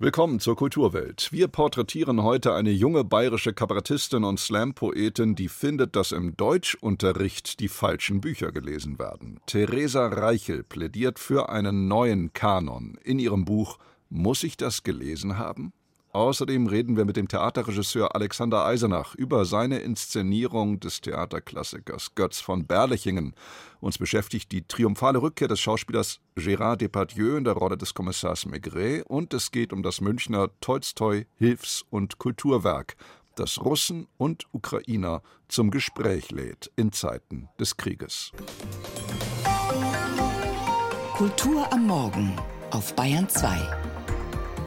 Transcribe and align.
Willkommen 0.00 0.38
zur 0.38 0.54
Kulturwelt. 0.54 1.32
Wir 1.32 1.48
porträtieren 1.48 2.22
heute 2.22 2.54
eine 2.54 2.70
junge 2.70 3.02
bayerische 3.02 3.52
Kabarettistin 3.52 4.22
und 4.22 4.38
Slam-Poetin, 4.38 5.34
die 5.34 5.48
findet, 5.48 5.96
dass 5.96 6.12
im 6.12 6.36
Deutschunterricht 6.36 7.58
die 7.58 7.66
falschen 7.66 8.20
Bücher 8.20 8.52
gelesen 8.52 9.00
werden. 9.00 9.40
Theresa 9.46 10.06
Reichel 10.06 10.62
plädiert 10.62 11.18
für 11.18 11.48
einen 11.48 11.88
neuen 11.88 12.32
Kanon 12.32 12.96
in 13.02 13.18
ihrem 13.18 13.44
Buch 13.44 13.80
Muss 14.08 14.44
ich 14.44 14.56
das 14.56 14.84
gelesen 14.84 15.36
haben? 15.36 15.72
Außerdem 16.18 16.66
reden 16.66 16.96
wir 16.96 17.04
mit 17.04 17.16
dem 17.16 17.28
Theaterregisseur 17.28 18.16
Alexander 18.16 18.66
Eisenach 18.66 19.14
über 19.14 19.44
seine 19.44 19.78
Inszenierung 19.78 20.80
des 20.80 21.00
Theaterklassikers 21.00 22.16
Götz 22.16 22.40
von 22.40 22.66
Berlichingen. 22.66 23.36
Uns 23.78 23.98
beschäftigt 23.98 24.50
die 24.50 24.66
triumphale 24.66 25.22
Rückkehr 25.22 25.46
des 25.46 25.60
Schauspielers 25.60 26.18
Gérard 26.36 26.78
Depardieu 26.78 27.36
in 27.36 27.44
der 27.44 27.52
Rolle 27.52 27.76
des 27.76 27.94
Kommissars 27.94 28.46
Maigret 28.46 29.04
und 29.06 29.32
es 29.32 29.52
geht 29.52 29.72
um 29.72 29.84
das 29.84 30.00
Münchner 30.00 30.50
Tolstoi 30.60 31.26
Hilfs- 31.36 31.84
und 31.88 32.18
Kulturwerk, 32.18 32.96
das 33.36 33.64
Russen 33.64 34.08
und 34.16 34.42
Ukrainer 34.50 35.22
zum 35.46 35.70
Gespräch 35.70 36.32
lädt 36.32 36.68
in 36.74 36.90
Zeiten 36.90 37.48
des 37.60 37.76
Krieges. 37.76 38.32
Kultur 41.16 41.72
am 41.72 41.86
Morgen 41.86 42.36
auf 42.72 42.92
Bayern 42.96 43.28
2. 43.28 43.87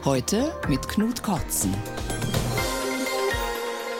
Heute 0.03 0.51
mit 0.67 0.87
Knut 0.87 1.21
Kortzen. 1.21 1.71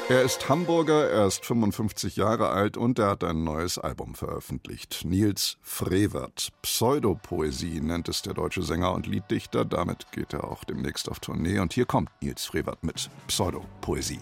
Er 0.10 0.24
ist 0.24 0.50
Hamburger, 0.50 1.08
er 1.08 1.28
ist 1.28 1.46
55 1.46 2.16
Jahre 2.16 2.50
alt 2.50 2.76
und 2.76 2.98
er 2.98 3.12
hat 3.12 3.24
ein 3.24 3.44
neues 3.44 3.78
Album 3.78 4.16
veröffentlicht. 4.16 5.06
Nils 5.06 5.58
Frevert. 5.62 6.50
Pseudopoesie 6.64 7.82
nennt 7.82 8.10
es 8.10 8.24
der 8.24 8.34
deutsche 8.34 8.64
Sänger 8.64 8.94
und 8.94 9.06
Lieddichter. 9.06 9.64
Damit 9.64 10.12
geht 10.12 10.34
er 10.34 10.46
auch 10.46 10.64
demnächst 10.64 11.08
auf 11.08 11.20
Tournee. 11.20 11.60
Und 11.60 11.74
hier 11.74 11.86
kommt 11.86 12.10
Nils 12.20 12.46
Frevert 12.46 12.84
mit 12.84 13.12
Pseudopoesie. 13.28 14.20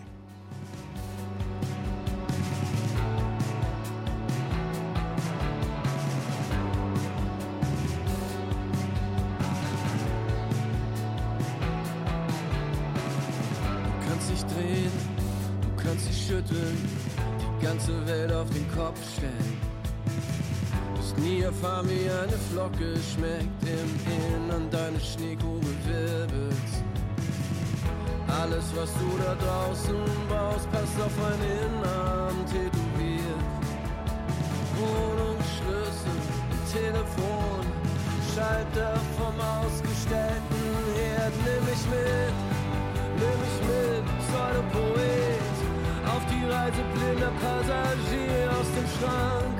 Kopf 18.90 19.18
stellen. 19.18 19.58
Bist 20.96 21.16
nie 21.20 21.42
erfahren, 21.42 21.88
wie 21.90 22.10
eine 22.10 22.38
Flocke 22.50 22.98
schmeckt 23.14 23.62
im 23.62 23.90
Innern 24.34 24.68
deines 24.72 25.14
Schneekugel 25.14 25.76
wirbelst. 25.86 26.82
Alles, 28.42 28.66
was 28.76 28.92
du 28.94 29.10
da 29.24 29.36
draußen 29.46 30.02
brauchst, 30.28 30.72
passt 30.72 30.98
auf 31.06 31.16
ein 31.30 31.42
Innern 31.62 32.38
tätowiert. 32.48 33.44
Wohnungsschlüssel, 34.80 36.20
Telefon, 36.74 37.62
Schalter 38.34 38.96
vom 39.18 39.36
ausgestellten 39.62 40.66
Herd. 40.98 41.34
Nimm 41.46 41.64
mich 41.70 41.86
mit, 41.94 42.49
auf 46.70 46.76
die 46.76 46.82
Reise 46.82 46.84
blinder 46.94 47.32
Passagier 47.42 48.50
aus 48.52 48.70
dem 48.76 48.88
Schrank. 48.98 49.58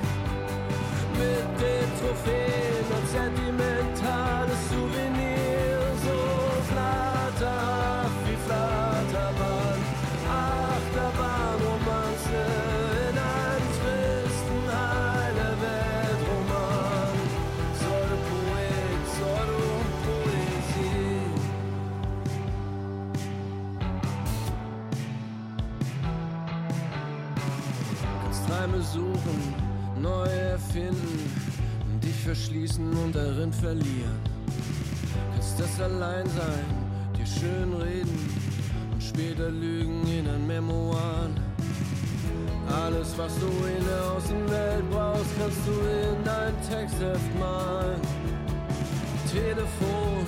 Mit 1.18 1.48
den 1.60 1.88
Trophäen 1.98 2.86
und 2.96 3.06
sentimentales 3.08 4.60
Souvenir, 4.70 5.39
verschließen 32.30 32.96
und 32.96 33.12
darin 33.12 33.52
verlieren. 33.52 34.20
Kannst 35.32 35.58
das 35.58 35.80
Alleinsein 35.80 36.64
dir 37.18 37.26
schön 37.26 37.74
reden 37.74 38.18
und 38.92 39.02
später 39.02 39.50
lügen 39.50 40.06
in 40.06 40.28
ein 40.28 40.46
Memoiren. 40.46 41.34
Alles, 42.84 43.18
was 43.18 43.34
du 43.40 43.48
in 43.76 43.84
der 43.84 44.12
Außenwelt 44.12 44.88
brauchst, 44.92 45.32
kannst 45.40 45.58
du 45.66 45.72
in 45.72 46.24
dein 46.24 46.54
Textheft 46.70 47.32
malen. 47.36 48.00
Telefon, 49.32 50.24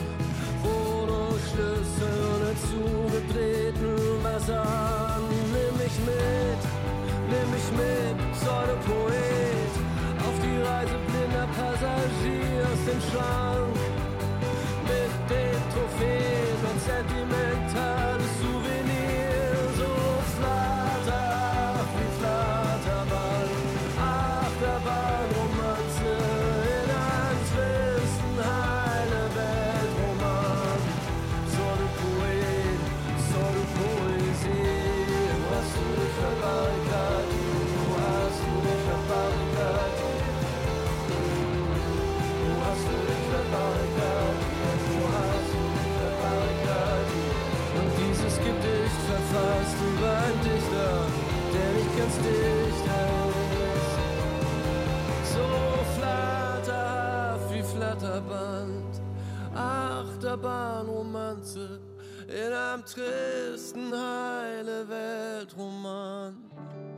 Achterbahnromanze 60.42 61.80
in 62.26 62.52
einem 62.52 62.84
tristen 62.84 63.92
heile 63.92 64.88
Weltroman. 64.88 66.36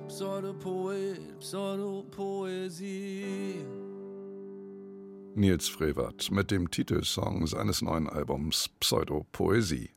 Pseudopoet, 0.08 1.38
Pseudopoesie. 1.40 3.26
Nils 5.34 5.68
Frevert 5.68 6.30
mit 6.30 6.50
dem 6.50 6.70
Titelsong 6.70 7.46
seines 7.46 7.82
neuen 7.82 8.08
Albums 8.08 8.70
Pseudopoesie. 8.80 9.90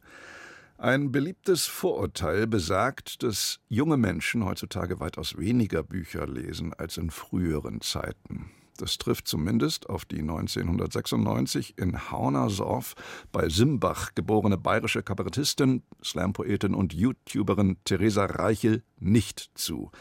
Ein 0.78 1.14
beliebtes 1.14 1.68
Vorurteil 1.68 2.48
besagt, 2.48 3.24
dass 3.24 3.62
junge 3.70 3.96
Menschen 3.98 4.44
heutzutage 4.46 5.00
weitaus 5.00 5.38
weniger 5.38 5.84
Bücher 5.84 6.28
lesen 6.28 6.74
als 6.74 6.98
in 6.98 7.12
früheren 7.12 7.80
Zeiten. 7.82 8.52
Das 8.78 8.98
trifft 8.98 9.28
zumindest 9.28 9.90
auf 9.90 10.06
die 10.06 10.20
1996 10.20 11.78
in 11.78 12.12
Haunersorf 12.12 12.96
bei 13.32 13.50
Simbach 13.50 14.14
geborene 14.16 14.58
bayerische 14.58 15.04
Kabarettistin, 15.04 15.84
Slampoetin 16.04 16.74
und 16.74 16.94
YouTuberin 16.94 17.78
Theresa 17.84 18.26
Reichel 18.26 18.84
nicht 19.00 19.52
zu. 19.56 19.92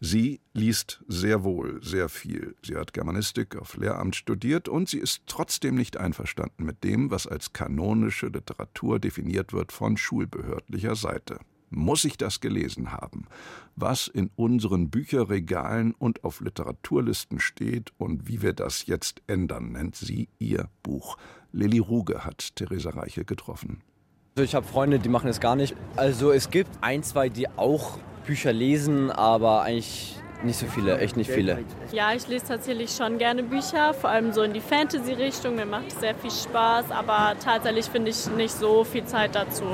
Sie 0.00 0.40
liest 0.52 1.04
sehr 1.06 1.44
wohl 1.44 1.80
sehr 1.80 2.08
viel. 2.08 2.56
Sie 2.64 2.74
hat 2.74 2.92
Germanistik 2.92 3.54
auf 3.54 3.76
Lehramt 3.76 4.16
studiert 4.16 4.68
und 4.68 4.88
sie 4.88 4.98
ist 4.98 5.22
trotzdem 5.26 5.76
nicht 5.76 5.96
einverstanden 5.96 6.64
mit 6.64 6.82
dem, 6.82 7.12
was 7.12 7.28
als 7.28 7.52
kanonische 7.52 8.26
Literatur 8.26 8.98
definiert 8.98 9.52
wird 9.52 9.70
von 9.70 9.96
schulbehördlicher 9.96 10.96
Seite. 10.96 11.38
Muss 11.74 12.04
ich 12.04 12.16
das 12.16 12.40
gelesen 12.40 12.92
haben? 12.92 13.26
Was 13.76 14.06
in 14.06 14.30
unseren 14.36 14.90
Bücherregalen 14.90 15.94
und 15.98 16.24
auf 16.24 16.40
Literaturlisten 16.40 17.40
steht 17.40 17.92
und 17.98 18.28
wie 18.28 18.42
wir 18.42 18.52
das 18.52 18.86
jetzt 18.86 19.22
ändern, 19.26 19.72
nennt 19.72 19.96
sie 19.96 20.28
ihr 20.38 20.68
Buch. 20.82 21.16
Lilly 21.52 21.78
Ruge 21.78 22.24
hat 22.24 22.56
Theresa 22.56 22.90
Reichel 22.90 23.24
getroffen. 23.24 23.82
Also 24.36 24.44
ich 24.44 24.54
habe 24.54 24.66
Freunde, 24.66 24.98
die 24.98 25.08
machen 25.08 25.28
es 25.28 25.40
gar 25.40 25.56
nicht. 25.56 25.74
Also 25.96 26.30
es 26.30 26.50
gibt 26.50 26.70
ein, 26.80 27.02
zwei, 27.02 27.28
die 27.28 27.48
auch 27.48 27.98
Bücher 28.26 28.52
lesen, 28.52 29.10
aber 29.10 29.62
eigentlich 29.62 30.16
Nicht 30.44 30.58
so 30.58 30.66
viele, 30.66 30.98
echt 30.98 31.16
nicht 31.16 31.30
viele. 31.30 31.64
Ja, 31.92 32.12
ich 32.14 32.26
lese 32.26 32.46
tatsächlich 32.46 32.90
schon 32.90 33.18
gerne 33.18 33.42
Bücher, 33.44 33.94
vor 33.94 34.10
allem 34.10 34.32
so 34.32 34.42
in 34.42 34.52
die 34.52 34.60
Fantasy-Richtung. 34.60 35.54
Mir 35.54 35.66
macht 35.66 35.88
es 35.88 36.00
sehr 36.00 36.14
viel 36.16 36.30
Spaß, 36.30 36.90
aber 36.90 37.34
tatsächlich 37.42 37.86
finde 37.86 38.10
ich 38.10 38.26
nicht 38.30 38.52
so 38.52 38.82
viel 38.82 39.04
Zeit 39.04 39.34
dazu. 39.34 39.64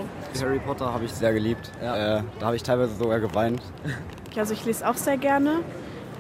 Harry 0.41 0.59
Potter 0.59 0.93
habe 0.93 1.07
ich 1.07 1.13
sehr 1.13 1.33
geliebt. 1.33 1.71
Ja. 1.83 2.19
Äh, 2.19 2.23
da 2.39 2.47
habe 2.47 2.57
ich 2.57 2.63
teilweise 2.63 2.95
sogar 2.95 3.21
geweint. 3.21 3.63
Also 4.37 4.55
ich 4.55 4.65
lese 4.65 4.89
auch 4.89 4.95
sehr 4.95 5.17
gerne. 5.17 5.65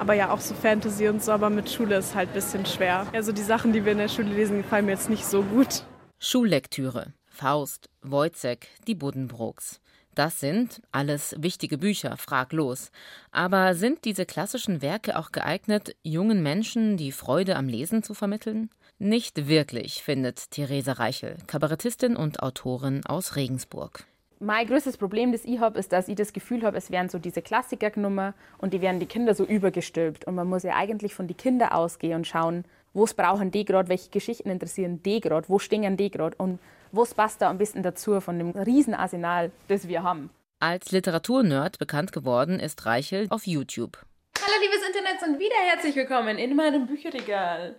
Aber 0.00 0.12
ja, 0.12 0.30
auch 0.32 0.40
so 0.40 0.52
Fantasy 0.52 1.06
und 1.06 1.22
so, 1.22 1.30
aber 1.30 1.50
mit 1.50 1.70
Schule 1.70 1.98
ist 1.98 2.16
halt 2.16 2.30
ein 2.30 2.34
bisschen 2.34 2.66
schwer. 2.66 3.06
Also 3.12 3.30
die 3.30 3.42
Sachen, 3.42 3.72
die 3.72 3.84
wir 3.84 3.92
in 3.92 3.98
der 3.98 4.08
Schule 4.08 4.30
lesen, 4.30 4.62
gefallen 4.62 4.86
mir 4.86 4.92
jetzt 4.92 5.08
nicht 5.08 5.24
so 5.24 5.42
gut. 5.42 5.84
Schullektüre. 6.18 7.12
Faust, 7.28 7.88
Wojcek, 8.02 8.66
die 8.88 8.96
Buddenbrooks. 8.96 9.80
Das 10.18 10.40
sind 10.40 10.82
alles 10.90 11.36
wichtige 11.38 11.78
Bücher, 11.78 12.16
fraglos. 12.16 12.90
Aber 13.30 13.76
sind 13.76 14.04
diese 14.04 14.26
klassischen 14.26 14.82
Werke 14.82 15.16
auch 15.16 15.30
geeignet, 15.30 15.94
jungen 16.02 16.42
Menschen 16.42 16.96
die 16.96 17.12
Freude 17.12 17.54
am 17.54 17.68
Lesen 17.68 18.02
zu 18.02 18.14
vermitteln? 18.14 18.68
Nicht 18.98 19.46
wirklich, 19.46 20.02
findet 20.02 20.50
Theresa 20.50 20.94
Reichel, 20.94 21.36
Kabarettistin 21.46 22.16
und 22.16 22.42
Autorin 22.42 23.06
aus 23.06 23.36
Regensburg. 23.36 24.06
Mein 24.40 24.66
größtes 24.66 24.96
Problem, 24.96 25.30
das 25.30 25.44
ich 25.44 25.60
habe, 25.60 25.78
ist, 25.78 25.92
dass 25.92 26.08
ich 26.08 26.16
das 26.16 26.32
Gefühl 26.32 26.64
habe, 26.64 26.76
es 26.76 26.90
wären 26.90 27.08
so 27.08 27.20
diese 27.20 27.40
Klassiker 27.40 27.90
genommen 27.90 28.34
und 28.58 28.74
die 28.74 28.80
werden 28.80 28.98
die 28.98 29.06
Kinder 29.06 29.36
so 29.36 29.44
übergestülpt. 29.44 30.24
Und 30.24 30.34
man 30.34 30.48
muss 30.48 30.64
ja 30.64 30.74
eigentlich 30.74 31.14
von 31.14 31.28
den 31.28 31.36
Kindern 31.36 31.68
ausgehen 31.68 32.16
und 32.16 32.26
schauen, 32.26 32.64
was 32.94 33.14
brauchen 33.14 33.50
die 33.50 33.64
gerade, 33.64 33.88
welche 33.88 34.10
Geschichten 34.10 34.50
interessieren 34.50 35.02
die 35.02 35.20
gerade, 35.20 35.48
wo 35.48 35.58
stehen 35.58 35.96
die 35.96 36.10
gerade 36.10 36.36
und 36.36 36.58
was 36.92 37.14
passt 37.14 37.42
da 37.42 37.50
am 37.50 37.58
besten 37.58 37.82
dazu 37.82 38.20
von 38.20 38.38
dem 38.38 38.50
Riesenarsenal, 38.50 39.52
das 39.68 39.88
wir 39.88 40.02
haben. 40.02 40.30
Als 40.60 40.90
Literaturnerd 40.90 41.78
bekannt 41.78 42.12
geworden 42.12 42.58
ist 42.58 42.84
Reichel 42.84 43.26
auf 43.30 43.46
YouTube. 43.46 44.04
Hallo 44.40 44.54
liebes 44.60 44.86
Internet 44.86 45.22
und 45.28 45.38
wieder 45.38 45.54
herzlich 45.70 45.94
willkommen 45.94 46.38
in 46.38 46.56
meinem 46.56 46.86
Bücherregal. 46.86 47.76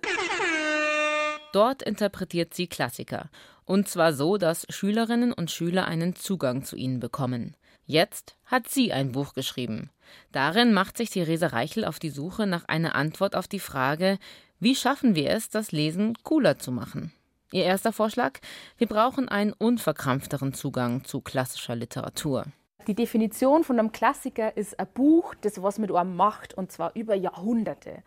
Dort 1.52 1.82
interpretiert 1.82 2.54
sie 2.54 2.68
Klassiker. 2.68 3.30
Und 3.66 3.88
zwar 3.88 4.14
so, 4.14 4.38
dass 4.38 4.66
Schülerinnen 4.70 5.34
und 5.34 5.52
Schüler 5.52 5.88
einen 5.88 6.16
Zugang 6.16 6.64
zu 6.64 6.76
ihnen 6.76 7.00
bekommen. 7.00 7.56
Jetzt 7.90 8.38
hat 8.46 8.70
sie 8.70 8.94
ein 8.94 9.14
Buch 9.14 9.34
geschrieben. 9.34 9.90
Darin 10.32 10.74
macht 10.74 10.96
sich 10.96 11.10
Theresa 11.10 11.48
Reichel 11.48 11.86
auf 11.86 11.98
die 11.98 12.12
Suche 12.12 12.46
nach 12.46 12.66
einer 12.66 12.94
Antwort 12.94 13.36
auf 13.36 13.48
die 13.48 13.60
Frage, 13.60 14.20
wie 14.60 14.76
schaffen 14.76 15.16
wir 15.16 15.32
es, 15.32 15.50
das 15.50 15.72
Lesen 15.72 16.14
cooler 16.22 16.60
zu 16.60 16.72
machen? 16.72 17.12
Ihr 17.52 17.64
erster 17.64 17.92
Vorschlag? 17.92 18.42
Wir 18.78 18.86
brauchen 18.86 19.28
einen 19.28 19.54
unverkrampfteren 19.54 20.54
Zugang 20.54 21.04
zu 21.04 21.22
klassischer 21.22 21.76
Literatur. 21.76 22.46
Die 22.86 22.94
Definition 22.94 23.64
von 23.64 23.80
einem 23.80 23.92
Klassiker 23.92 24.56
ist 24.56 24.80
ein 24.80 24.88
Buch, 24.94 25.34
das 25.42 25.60
was 25.64 25.80
mit 25.80 25.92
einem 25.92 26.16
macht, 26.16 26.54
und 26.54 26.72
zwar 26.72 26.96
über 26.96 27.16
Jahrhunderte. 27.16 28.04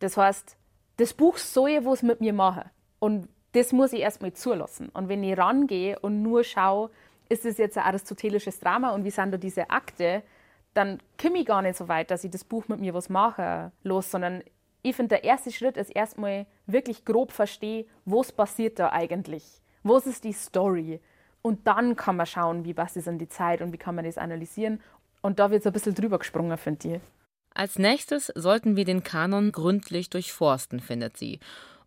Das 0.00 0.18
heißt, 0.18 0.58
das 0.98 1.14
Buch 1.14 1.38
soll 1.38 1.86
was 1.86 2.02
mit 2.02 2.20
mir 2.20 2.34
machen. 2.34 2.64
Und 2.98 3.30
das 3.52 3.72
muss 3.72 3.94
ich 3.94 4.00
erstmal 4.00 4.34
zulassen. 4.34 4.90
Und 4.90 5.08
wenn 5.08 5.24
ich 5.24 5.38
rangehe 5.38 5.98
und 6.00 6.20
nur 6.20 6.44
schaue, 6.44 6.90
ist 7.32 7.46
es 7.46 7.58
jetzt 7.58 7.78
ein 7.78 7.84
aristotelisches 7.84 8.60
Drama 8.60 8.90
und 8.90 9.04
wie 9.04 9.10
sind 9.10 9.32
da 9.32 9.38
diese 9.38 9.70
Akte, 9.70 10.22
dann 10.74 10.98
komme 11.20 11.38
ich 11.38 11.46
gar 11.46 11.62
nicht 11.62 11.76
so 11.76 11.88
weit, 11.88 12.10
dass 12.10 12.24
ich 12.24 12.30
das 12.30 12.44
Buch 12.44 12.68
mit 12.68 12.80
mir 12.80 12.94
was 12.94 13.08
mache 13.08 13.72
los, 13.82 14.10
sondern 14.10 14.42
ich 14.82 14.96
finde, 14.96 15.16
der 15.16 15.24
erste 15.24 15.50
Schritt 15.50 15.76
ist 15.76 15.90
erstmal 15.90 16.46
wirklich 16.66 17.04
grob 17.04 17.32
verstehen, 17.32 17.86
was 18.04 18.32
passiert 18.32 18.78
da 18.78 18.90
eigentlich? 18.90 19.44
Was 19.82 20.06
ist 20.06 20.24
die 20.24 20.32
Story? 20.32 21.00
Und 21.40 21.66
dann 21.66 21.96
kann 21.96 22.16
man 22.16 22.26
schauen, 22.26 22.64
wie 22.64 22.74
passt 22.74 22.96
es 22.96 23.06
in 23.06 23.18
die 23.18 23.28
Zeit 23.28 23.62
und 23.62 23.72
wie 23.72 23.78
kann 23.78 23.94
man 23.94 24.04
das 24.04 24.18
analysieren. 24.18 24.80
Und 25.22 25.38
da 25.38 25.50
wird 25.50 25.62
so 25.62 25.70
ein 25.70 25.72
bisschen 25.72 25.94
drüber 25.94 26.18
gesprungen, 26.18 26.56
finde 26.58 26.96
ich. 26.96 27.00
Als 27.54 27.78
nächstes 27.78 28.32
sollten 28.34 28.76
wir 28.76 28.84
den 28.84 29.02
Kanon 29.02 29.52
gründlich 29.52 30.10
durchforsten, 30.10 30.80
findet 30.80 31.16
sie. 31.16 31.38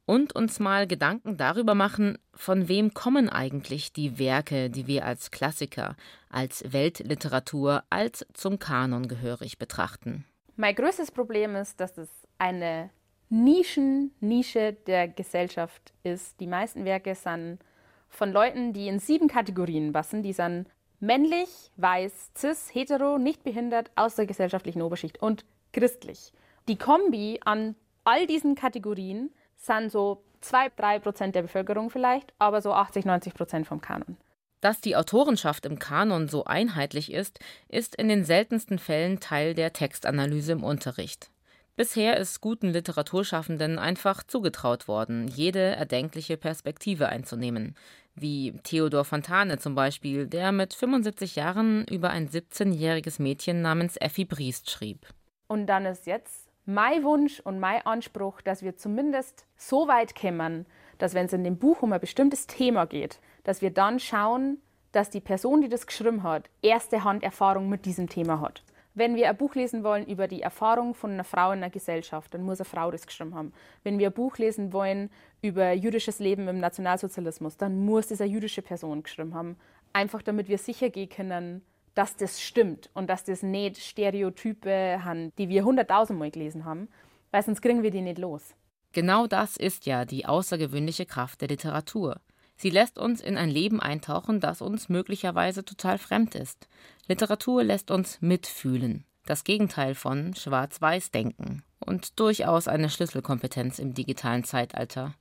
Und 0.08 0.36
uns 0.36 0.60
mal 0.60 0.86
Gedanken 0.86 1.36
darüber 1.38 1.74
machen, 1.74 2.20
von 2.34 2.68
wem 2.68 2.94
kommen 2.94 3.28
eigentlich 3.28 3.92
die 3.92 4.20
Werke, 4.20 4.70
die 4.70 4.86
wir 4.86 5.06
als 5.06 5.32
Klassiker, 5.32 5.96
als 6.30 6.64
Weltliteratur, 6.72 7.84
als 7.90 8.26
zum 8.34 8.60
Kanon 8.60 9.08
gehörig 9.08 9.58
betrachten. 9.58 10.26
Mein 10.56 10.76
größtes 10.76 11.12
Problem 11.12 11.56
ist, 11.56 11.80
dass 11.80 11.98
es 11.98 12.10
eine 12.38 12.92
Nischen-Nische 13.30 14.74
der 14.86 15.08
Gesellschaft 15.08 15.94
ist. 16.04 16.40
Die 16.40 16.48
meisten 16.48 16.86
Werke 16.86 17.16
sind 17.16 17.60
von 18.08 18.32
Leuten, 18.32 18.74
die 18.74 18.88
in 18.88 19.00
sieben 19.00 19.28
Kategorien 19.28 19.92
passen. 19.92 20.22
Die 20.22 20.34
sind 20.34 20.70
männlich, 21.00 21.50
weiß, 21.78 22.32
cis, 22.38 22.70
hetero, 22.74 23.18
nicht 23.18 23.44
behindert, 23.44 23.92
aus 23.96 24.16
der 24.16 24.28
gesellschaftlichen 24.28 24.82
Oberschicht 24.82 25.22
und 25.22 25.46
christlich. 25.74 26.32
Die 26.68 26.78
Kombi 26.78 27.40
an 27.44 27.76
all 28.04 28.28
diesen 28.28 28.56
Kategorien 28.56 29.32
sind 29.58 29.92
so 29.92 30.24
2-3 30.44 31.00
Prozent 31.00 31.36
der 31.36 31.44
Bevölkerung 31.44 31.90
vielleicht, 31.90 32.34
aber 32.40 32.62
so 32.62 32.74
80, 32.74 33.06
90 33.06 33.34
Prozent 33.34 33.68
vom 33.68 33.82
Kanon. 33.82 34.18
Dass 34.62 34.82
die 34.82 34.96
Autorenschaft 34.96 35.66
im 35.66 35.80
Kanon 35.80 36.28
so 36.28 36.46
einheitlich 36.46 37.12
ist, 37.12 37.40
ist 37.68 37.96
in 37.96 38.08
den 38.08 38.24
seltensten 38.24 38.80
Fällen 38.80 39.20
Teil 39.20 39.54
der 39.54 39.74
Textanalyse 39.74 40.54
im 40.54 40.64
Unterricht. 40.64 41.30
Bisher 41.76 42.18
ist 42.18 42.40
guten 42.40 42.70
Literaturschaffenden 42.70 43.80
einfach 43.80 44.24
zugetraut 44.24 44.88
worden, 44.88 45.28
jede 45.28 45.60
erdenkliche 45.60 46.38
Perspektive 46.38 47.10
einzunehmen, 47.10 47.76
wie 48.16 48.54
Theodor 48.64 49.04
Fontane 49.04 49.58
zum 49.60 49.76
Beispiel, 49.76 50.26
der 50.26 50.54
mit 50.54 50.74
75 50.74 51.36
Jahren 51.36 51.86
über 51.88 52.12
ein 52.12 52.30
17-jähriges 52.30 53.22
Mädchen 53.22 53.62
namens 53.62 53.98
Effi 53.98 54.24
Briest 54.24 54.72
schrieb. 54.72 55.06
Und 55.48 55.68
dann 55.68 55.86
ist 55.86 56.08
jetzt 56.08 56.45
mein 56.66 57.04
Wunsch 57.04 57.40
und 57.40 57.60
mein 57.60 57.86
Anspruch, 57.86 58.42
dass 58.42 58.64
wir 58.64 58.76
zumindest 58.76 59.46
so 59.56 59.88
weit 59.88 60.16
kommen, 60.16 60.66
dass 60.98 61.14
wenn 61.14 61.28
es 61.28 61.34
in 61.34 61.44
dem 61.44 61.58
Buch 61.58 61.82
um 61.82 61.94
ein 61.94 62.00
bestimmtes 62.00 62.48
Thema 62.48 62.86
geht, 62.86 63.20
dass 63.44 63.62
wir 63.62 63.72
dann 63.72 64.00
schauen, 64.00 64.58
dass 64.92 65.10
die 65.10 65.22
Person, 65.22 65.62
die 65.62 65.70
das 65.70 65.88
geschrieben 65.88 66.24
hat, 66.24 66.50
erste 66.62 67.04
Hand 67.04 67.24
Erfahrung 67.24 67.70
mit 67.70 67.86
diesem 67.86 68.08
Thema 68.08 68.40
hat. 68.40 68.64
Wenn 68.94 69.16
wir 69.16 69.30
ein 69.30 69.36
Buch 69.36 69.56
lesen 69.56 69.84
wollen 69.84 70.06
über 70.06 70.30
die 70.30 70.42
Erfahrung 70.42 70.96
von 70.96 71.12
einer 71.12 71.26
Frau 71.26 71.52
in 71.52 71.60
einer 71.60 71.70
Gesellschaft, 71.70 72.34
dann 72.34 72.44
muss 72.44 72.62
eine 72.62 72.66
Frau 72.66 72.92
das 72.92 73.06
geschrieben 73.06 73.36
haben. 73.36 73.52
Wenn 73.84 74.00
wir 74.00 74.08
ein 74.08 74.14
Buch 74.14 74.38
lesen 74.38 74.72
wollen 74.72 75.10
über 75.42 75.74
jüdisches 75.74 76.20
Leben 76.20 76.48
im 76.48 76.60
Nationalsozialismus, 76.60 77.58
dann 77.58 77.86
muss 77.86 78.08
das 78.08 78.22
eine 78.22 78.32
jüdische 78.32 78.62
Person 78.62 79.04
geschrieben 79.04 79.34
haben. 79.34 79.58
Einfach 79.92 80.22
damit 80.22 80.48
wir 80.48 80.58
sicher 80.58 80.90
gehen 80.90 81.10
können, 81.10 81.62
dass 81.96 82.16
das 82.16 82.42
stimmt 82.42 82.90
und 82.94 83.10
dass 83.10 83.24
das 83.24 83.42
nicht 83.42 83.78
Stereotype 83.78 85.04
haben, 85.04 85.34
die 85.38 85.50
wir 85.50 85.66
hunderttausendmal 85.66 86.32
gelesen 86.32 86.66
haben, 86.66 86.90
weil 87.32 87.44
sonst 87.44 87.62
kriegen 87.62 87.84
wir 87.84 87.92
die 87.92 88.02
nicht 88.02 88.20
los. 88.20 88.54
Genau 88.92 89.28
das 89.28 89.58
ist 89.58 89.86
ja 89.86 90.06
die 90.06 90.26
außergewöhnliche 90.26 91.06
Kraft 91.06 91.42
der 91.42 91.50
Literatur. 91.50 92.22
Sie 92.58 92.70
lässt 92.70 92.98
uns 92.98 93.22
in 93.22 93.38
ein 93.38 93.50
Leben 93.50 93.82
eintauchen, 93.82 94.40
das 94.40 94.62
uns 94.62 94.88
möglicherweise 94.88 95.66
total 95.66 95.98
fremd 95.98 96.36
ist. 96.36 96.70
Literatur 97.08 97.64
lässt 97.64 97.92
uns 97.92 98.22
mitfühlen. 98.22 99.04
Das 99.26 99.44
Gegenteil 99.44 99.96
von 99.96 100.34
Schwarz-Weiß-Denken. 100.36 101.64
Und 101.80 102.20
durchaus 102.20 102.68
eine 102.68 102.90
Schlüsselkompetenz 102.90 103.80
im 103.80 103.94
digitalen 103.94 104.44
Zeitalter. 104.44 105.14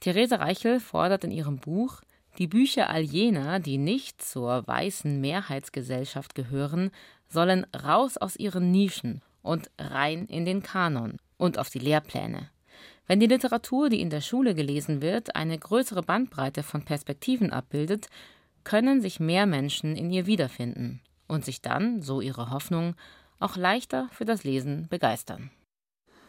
Therese 0.00 0.40
Reichel 0.40 0.80
fordert 0.80 1.24
in 1.24 1.30
ihrem 1.30 1.58
Buch, 1.58 2.00
die 2.38 2.46
Bücher 2.46 2.90
all 2.90 3.02
jener, 3.02 3.60
die 3.60 3.78
nicht 3.78 4.22
zur 4.22 4.66
weißen 4.66 5.20
Mehrheitsgesellschaft 5.20 6.34
gehören, 6.34 6.90
sollen 7.28 7.66
raus 7.74 8.16
aus 8.16 8.36
ihren 8.36 8.70
Nischen 8.70 9.22
und 9.42 9.70
rein 9.78 10.26
in 10.26 10.44
den 10.44 10.62
Kanon 10.62 11.16
und 11.36 11.58
auf 11.58 11.70
die 11.70 11.78
Lehrpläne. 11.78 12.50
Wenn 13.06 13.20
die 13.20 13.26
Literatur, 13.26 13.88
die 13.88 14.00
in 14.00 14.10
der 14.10 14.20
Schule 14.20 14.54
gelesen 14.54 15.02
wird, 15.02 15.34
eine 15.34 15.58
größere 15.58 16.02
Bandbreite 16.02 16.62
von 16.62 16.84
Perspektiven 16.84 17.52
abbildet, 17.52 18.08
können 18.62 19.00
sich 19.00 19.18
mehr 19.18 19.46
Menschen 19.46 19.96
in 19.96 20.10
ihr 20.10 20.26
wiederfinden 20.26 21.00
und 21.26 21.44
sich 21.44 21.62
dann, 21.62 22.02
so 22.02 22.20
ihre 22.20 22.50
Hoffnung, 22.50 22.94
auch 23.38 23.56
leichter 23.56 24.08
für 24.12 24.24
das 24.24 24.44
Lesen 24.44 24.86
begeistern. 24.88 25.50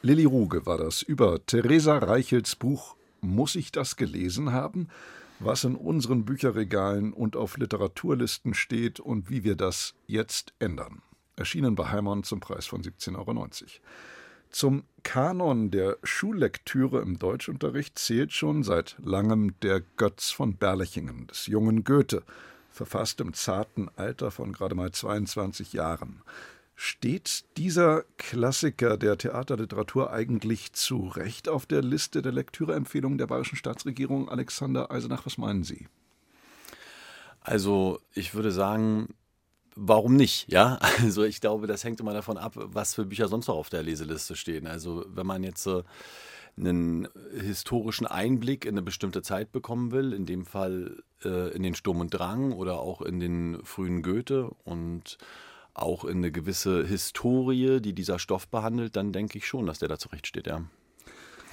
Lilly 0.01 0.25
Ruge 0.25 0.65
war 0.65 0.77
das 0.77 1.03
über 1.03 1.46
Theresa 1.46 2.00
Reichels 2.00 2.55
Buch 2.55 2.96
Muss 3.20 3.55
ich 3.55 3.72
das 3.72 3.98
gelesen 3.98 4.51
haben? 4.51 4.88
Was 5.44 5.64
in 5.64 5.76
unseren 5.76 6.24
Bücherregalen 6.24 7.14
und 7.14 7.36
auf 7.36 7.58
Literaturlisten 7.58 8.54
steht 8.54 9.00
und 9.00 9.32
wie 9.32 9.44
wir 9.44 9.56
das 9.56 9.96
jetzt 10.06 10.54
ändern. 10.60 11.02
Erschienen 11.36 11.74
bei 11.74 11.90
Heimann 11.90 12.24
zum 12.24 12.40
Preis 12.40 12.68
von 12.68 12.84
17,90 12.84 13.18
Euro. 13.18 13.48
Zum 14.52 14.84
Kanon 15.02 15.72
der 15.72 15.98
Schullektüre 16.04 17.02
im 17.02 17.18
Deutschunterricht 17.18 17.98
zählt 17.98 18.34
schon 18.34 18.62
seit 18.62 18.98
langem 19.04 19.60
der 19.62 19.82
Götz 19.82 20.30
von 20.30 20.58
Berlichingen 20.58 21.26
des 21.26 21.48
jungen 21.48 21.84
Goethe, 21.84 22.22
verfasst 22.70 23.20
im 23.20 23.34
zarten 23.34 23.90
Alter 23.96 24.30
von 24.30 24.54
gerade 24.54 24.76
mal 24.76 24.92
22 24.92 25.74
Jahren. 25.74 26.22
Steht 26.84 27.44
dieser 27.58 28.06
Klassiker 28.18 28.98
der 28.98 29.16
Theaterliteratur 29.16 30.12
eigentlich 30.12 30.74
zu 30.74 31.10
Recht 31.10 31.48
auf 31.48 31.68
der 31.68 31.84
Liste 31.84 32.24
der 32.24 32.32
Lektüreempfehlungen 32.32 33.20
der 33.20 33.28
bayerischen 33.28 33.56
Staatsregierung? 33.56 34.30
Alexander 34.30 34.90
Eisenach, 34.90 35.24
was 35.28 35.38
meinen 35.38 35.64
Sie? 35.64 35.88
Also, 37.40 38.00
ich 38.16 38.34
würde 38.34 38.52
sagen, 38.52 39.10
warum 39.76 40.16
nicht? 40.16 40.52
Ja, 40.52 40.80
also 41.04 41.24
ich 41.24 41.40
glaube, 41.40 41.68
das 41.68 41.84
hängt 41.84 42.00
immer 42.00 42.14
davon 42.14 42.40
ab, 42.40 42.54
was 42.56 42.96
für 42.96 43.06
Bücher 43.06 43.28
sonst 43.28 43.46
noch 43.46 43.58
auf 43.58 43.70
der 43.70 43.84
Leseliste 43.84 44.36
stehen. 44.36 44.66
Also 44.66 45.06
wenn 45.08 45.28
man 45.28 45.44
jetzt 45.44 45.68
äh, 45.68 45.84
einen 46.58 47.08
historischen 47.32 48.08
Einblick 48.08 48.66
in 48.66 48.72
eine 48.72 48.82
bestimmte 48.82 49.22
Zeit 49.22 49.52
bekommen 49.52 49.92
will, 49.92 50.14
in 50.14 50.26
dem 50.26 50.48
Fall 50.48 51.04
äh, 51.24 51.54
in 51.54 51.62
den 51.62 51.76
Sturm 51.76 52.00
und 52.00 52.10
Drang 52.10 52.54
oder 52.54 52.80
auch 52.80 53.04
in 53.04 53.20
den 53.20 53.64
frühen 53.64 54.02
Goethe 54.02 54.50
und 54.64 55.20
auch 55.74 56.06
in 56.06 56.18
eine 56.18 56.32
gewisse 56.32 56.86
Historie, 56.86 57.80
die 57.82 57.94
dieser 57.94 58.20
Stoff 58.20 58.48
behandelt, 58.48 58.96
dann 58.96 59.13
denke 59.13 59.38
ich 59.38 59.48
schon, 59.48 59.66
dass 59.66 59.80
der 59.80 59.90
da 59.90 59.98
zurechtsteht, 59.98 60.48
ja. 60.48 60.63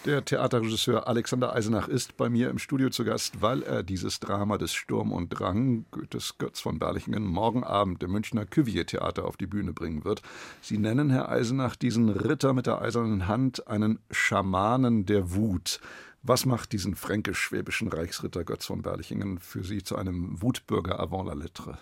Der 0.04 0.24
Theaterregisseur 0.24 1.08
Alexander 1.08 1.54
Eisenach 1.54 1.88
ist 1.88 2.16
bei 2.16 2.28
mir 2.28 2.50
im 2.50 2.58
Studio 2.58 2.88
zu 2.88 3.04
Gast, 3.04 3.42
weil 3.42 3.64
er 3.64 3.82
dieses 3.82 4.20
Drama 4.20 4.56
des 4.56 4.72
Sturm 4.72 5.12
und 5.12 5.28
Drang 5.28 5.86
Goethes 5.90 6.38
Götz 6.38 6.60
von 6.60 6.78
Berlichingen 6.78 7.24
morgen 7.24 7.64
Abend 7.64 8.02
im 8.04 8.12
Münchner 8.12 8.46
Cuvier 8.46 8.86
Theater 8.86 9.24
auf 9.24 9.36
die 9.36 9.48
Bühne 9.48 9.72
bringen 9.72 10.04
wird. 10.04 10.22
Sie 10.60 10.78
nennen, 10.78 11.10
Herr 11.10 11.28
Eisenach, 11.28 11.74
diesen 11.74 12.10
Ritter 12.10 12.52
mit 12.52 12.66
der 12.66 12.80
eisernen 12.80 13.26
Hand 13.26 13.66
einen 13.66 13.98
Schamanen 14.10 15.04
der 15.04 15.34
Wut. 15.34 15.80
Was 16.22 16.46
macht 16.46 16.72
diesen 16.72 16.94
fränkisch-schwäbischen 16.94 17.88
Reichsritter 17.88 18.44
Götz 18.44 18.66
von 18.66 18.82
Berlichingen 18.82 19.40
für 19.40 19.64
Sie 19.64 19.82
zu 19.82 19.96
einem 19.96 20.40
Wutbürger 20.40 21.00
avant 21.00 21.26
la 21.26 21.34
lettre? 21.34 21.76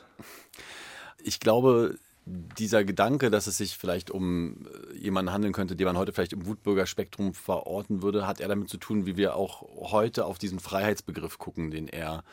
Ich 1.23 1.39
glaube, 1.39 1.99
dieser 2.27 2.85
Gedanke, 2.85 3.31
dass 3.31 3.47
es 3.47 3.57
sich 3.57 3.77
vielleicht 3.79 4.11
um 4.11 4.67
äh, 4.67 4.99
jemanden 4.99 5.33
handeln 5.33 5.53
könnte, 5.53 5.77
den 5.77 5.87
man 5.87 5.97
heute 5.97 6.13
vielleicht 6.13 6.33
im 6.33 6.47
Wutbürgerspektrum 6.47 7.35
verorten 7.35 8.03
würde, 8.03 8.27
hat 8.27 8.41
er 8.41 8.49
damit 8.49 8.69
zu 8.69 8.79
tun, 8.79 9.07
wie 9.07 9.17
wir 9.17 9.37
auch 9.37 9.63
heute 9.91 10.25
auf 10.27 10.39
diesen 10.39 10.59
Freiheitsbegriff 10.59 11.39
gucken, 11.39 11.71
den 11.71 11.87
er 11.87 12.25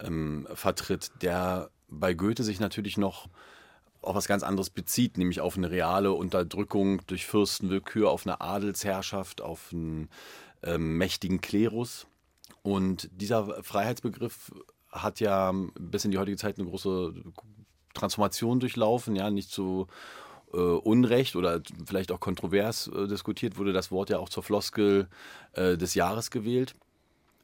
ähm, 0.00 0.48
vertritt, 0.54 1.10
der 1.20 1.70
bei 1.88 2.14
Goethe 2.14 2.42
sich 2.42 2.58
natürlich 2.58 2.96
noch 2.96 3.28
auf 4.00 4.14
was 4.14 4.28
ganz 4.28 4.42
anderes 4.42 4.70
bezieht, 4.70 5.18
nämlich 5.18 5.40
auf 5.40 5.56
eine 5.56 5.70
reale 5.70 6.12
Unterdrückung 6.12 7.02
durch 7.06 7.26
Fürstenwillkür, 7.26 8.10
auf 8.10 8.26
eine 8.26 8.40
Adelsherrschaft, 8.40 9.42
auf 9.42 9.70
einen 9.72 10.08
ähm, 10.62 10.96
mächtigen 10.96 11.40
Klerus. 11.40 12.06
Und 12.62 13.10
dieser 13.12 13.62
Freiheitsbegriff 13.62 14.52
hat 14.90 15.20
ja 15.20 15.52
bis 15.78 16.04
in 16.04 16.12
die 16.12 16.18
heutige 16.18 16.38
Zeit 16.38 16.58
eine 16.58 16.68
große 16.68 17.14
Transformation 17.94 18.60
durchlaufen, 18.60 19.16
ja, 19.16 19.30
nicht 19.30 19.50
zu 19.50 19.86
äh, 20.52 20.56
Unrecht 20.56 21.36
oder 21.36 21.60
vielleicht 21.86 22.12
auch 22.12 22.20
kontrovers 22.20 22.88
äh, 22.88 23.06
diskutiert 23.06 23.58
wurde 23.58 23.72
das 23.72 23.90
Wort 23.90 24.10
ja 24.10 24.18
auch 24.18 24.28
zur 24.28 24.42
Floskel 24.42 25.08
äh, 25.52 25.76
des 25.76 25.94
Jahres 25.94 26.30
gewählt. 26.30 26.74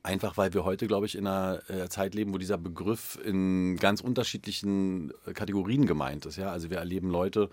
Einfach 0.03 0.37
weil 0.37 0.53
wir 0.53 0.65
heute, 0.65 0.87
glaube 0.87 1.07
ich, 1.07 1.17
in 1.17 1.27
einer 1.27 1.63
äh, 1.71 1.89
Zeit 1.89 2.15
leben, 2.15 2.35
wo 2.35 2.39
dieser 2.39 2.59
Begriff 2.59 3.19
in 3.25 3.77
ganz 3.77 4.03
unterschiedlichen 4.03 5.13
äh, 5.27 5.33
Kategorien 5.33 5.87
gemeint 5.87 6.27
ist. 6.27 6.37
Ja? 6.37 6.51
Also 6.51 6.69
wir 6.69 6.77
erleben 6.77 7.11
Leute, 7.11 7.49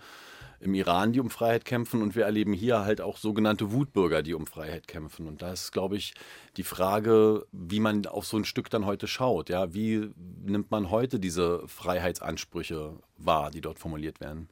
im 0.62 0.74
Iran, 0.74 1.12
die 1.12 1.20
um 1.20 1.28
Freiheit 1.28 1.64
kämpfen 1.64 2.02
und 2.02 2.14
wir 2.14 2.24
erleben 2.24 2.52
hier 2.52 2.84
halt 2.84 3.00
auch 3.00 3.16
sogenannte 3.16 3.72
Wutbürger, 3.72 4.22
die 4.22 4.34
um 4.34 4.46
Freiheit 4.46 4.86
kämpfen. 4.86 5.26
Und 5.26 5.42
da 5.42 5.52
ist, 5.52 5.72
glaube 5.72 5.96
ich, 5.96 6.14
die 6.56 6.62
Frage, 6.62 7.46
wie 7.52 7.80
man 7.80 8.06
auf 8.06 8.26
so 8.26 8.36
ein 8.36 8.44
Stück 8.44 8.70
dann 8.70 8.86
heute 8.86 9.08
schaut. 9.08 9.48
Ja, 9.48 9.74
wie 9.74 10.10
nimmt 10.44 10.70
man 10.70 10.90
heute 10.90 11.18
diese 11.18 11.66
Freiheitsansprüche 11.66 12.94
wahr, 13.18 13.50
die 13.50 13.60
dort 13.60 13.78
formuliert 13.78 14.20
werden? 14.20 14.48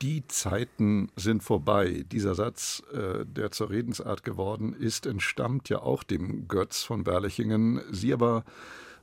Die 0.00 0.26
Zeiten 0.26 1.10
sind 1.16 1.42
vorbei. 1.42 2.04
Dieser 2.10 2.34
Satz, 2.34 2.82
äh, 2.94 3.26
der 3.26 3.50
zur 3.50 3.68
Redensart 3.68 4.24
geworden 4.24 4.72
ist, 4.72 5.04
entstammt 5.04 5.68
ja 5.68 5.80
auch 5.80 6.02
dem 6.02 6.48
Götz 6.48 6.82
von 6.82 7.04
Berlichingen. 7.04 7.82
Sie 7.90 8.14
aber 8.14 8.44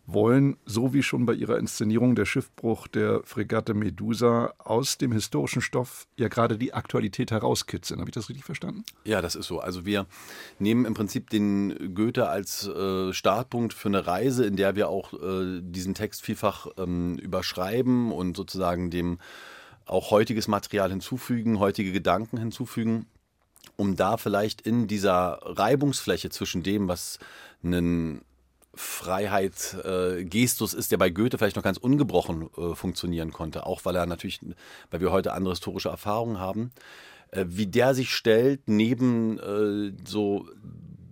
wollen, 0.08 0.56
so 0.66 0.94
wie 0.94 1.04
schon 1.04 1.26
bei 1.26 1.34
ihrer 1.34 1.60
Inszenierung 1.60 2.16
der 2.16 2.26
Schiffbruch 2.26 2.88
der 2.88 3.22
Fregatte 3.26 3.74
Medusa, 3.74 4.54
aus 4.58 4.98
dem 4.98 5.12
historischen 5.12 5.62
Stoff 5.62 6.08
ja 6.16 6.30
gerade 6.30 6.58
die 6.58 6.74
Aktualität 6.74 7.30
herauskitzeln. 7.32 8.00
Habe 8.00 8.10
ich 8.10 8.14
das 8.14 8.30
richtig 8.30 8.46
verstanden? 8.46 8.84
Ja, 9.04 9.22
das 9.22 9.36
ist 9.36 9.48
so. 9.48 9.60
Also 9.60 9.86
wir 9.86 10.08
nehmen 10.60 10.86
im 10.86 10.94
Prinzip 10.94 11.30
den 11.30 11.94
Goethe 11.94 12.30
als 12.30 12.68
äh, 12.68 13.12
Startpunkt 13.12 13.74
für 13.74 13.90
eine 13.90 14.08
Reise, 14.08 14.46
in 14.46 14.56
der 14.56 14.78
wir 14.78 14.88
auch 14.88 15.14
äh, 15.14 15.60
diesen 15.62 15.94
Text 15.94 16.22
vielfach 16.22 16.68
ähm, 16.78 17.18
überschreiben 17.18 18.14
und 18.14 18.38
sozusagen 18.38 18.90
dem 18.90 19.20
auch 19.86 20.12
heutiges 20.12 20.48
Material 20.48 20.90
hinzufügen, 20.90 21.60
heutige 21.60 21.92
Gedanken 21.92 22.38
hinzufügen 22.38 23.08
um 23.78 23.96
da 23.96 24.18
vielleicht 24.18 24.62
in 24.62 24.88
dieser 24.88 25.40
Reibungsfläche 25.44 26.30
zwischen 26.30 26.64
dem, 26.64 26.88
was 26.88 27.20
einen 27.64 28.22
Freiheit 28.77 29.75
äh, 29.84 30.24
Gestus 30.24 30.74
ist, 30.74 30.91
der 30.91 30.98
bei 30.98 31.10
Goethe 31.10 31.38
vielleicht 31.38 31.55
noch 31.55 31.63
ganz 31.63 31.77
ungebrochen 31.77 32.50
äh, 32.57 32.75
funktionieren 32.75 33.31
konnte, 33.31 33.65
auch 33.65 33.86
weil 33.86 33.96
er 33.96 34.05
natürlich, 34.05 34.39
weil 34.91 35.01
wir 35.01 35.12
heute 35.12 35.34
andere 35.34 35.53
historische 35.53 35.89
Erfahrungen 35.89 36.39
haben, 36.39 36.72
äh, 37.31 37.46
wie 37.48 37.67
der 37.67 37.93
sich 37.93 38.13
stellt 38.13 38.62
neben 38.67 39.39
äh, 39.39 39.93
so 40.05 40.48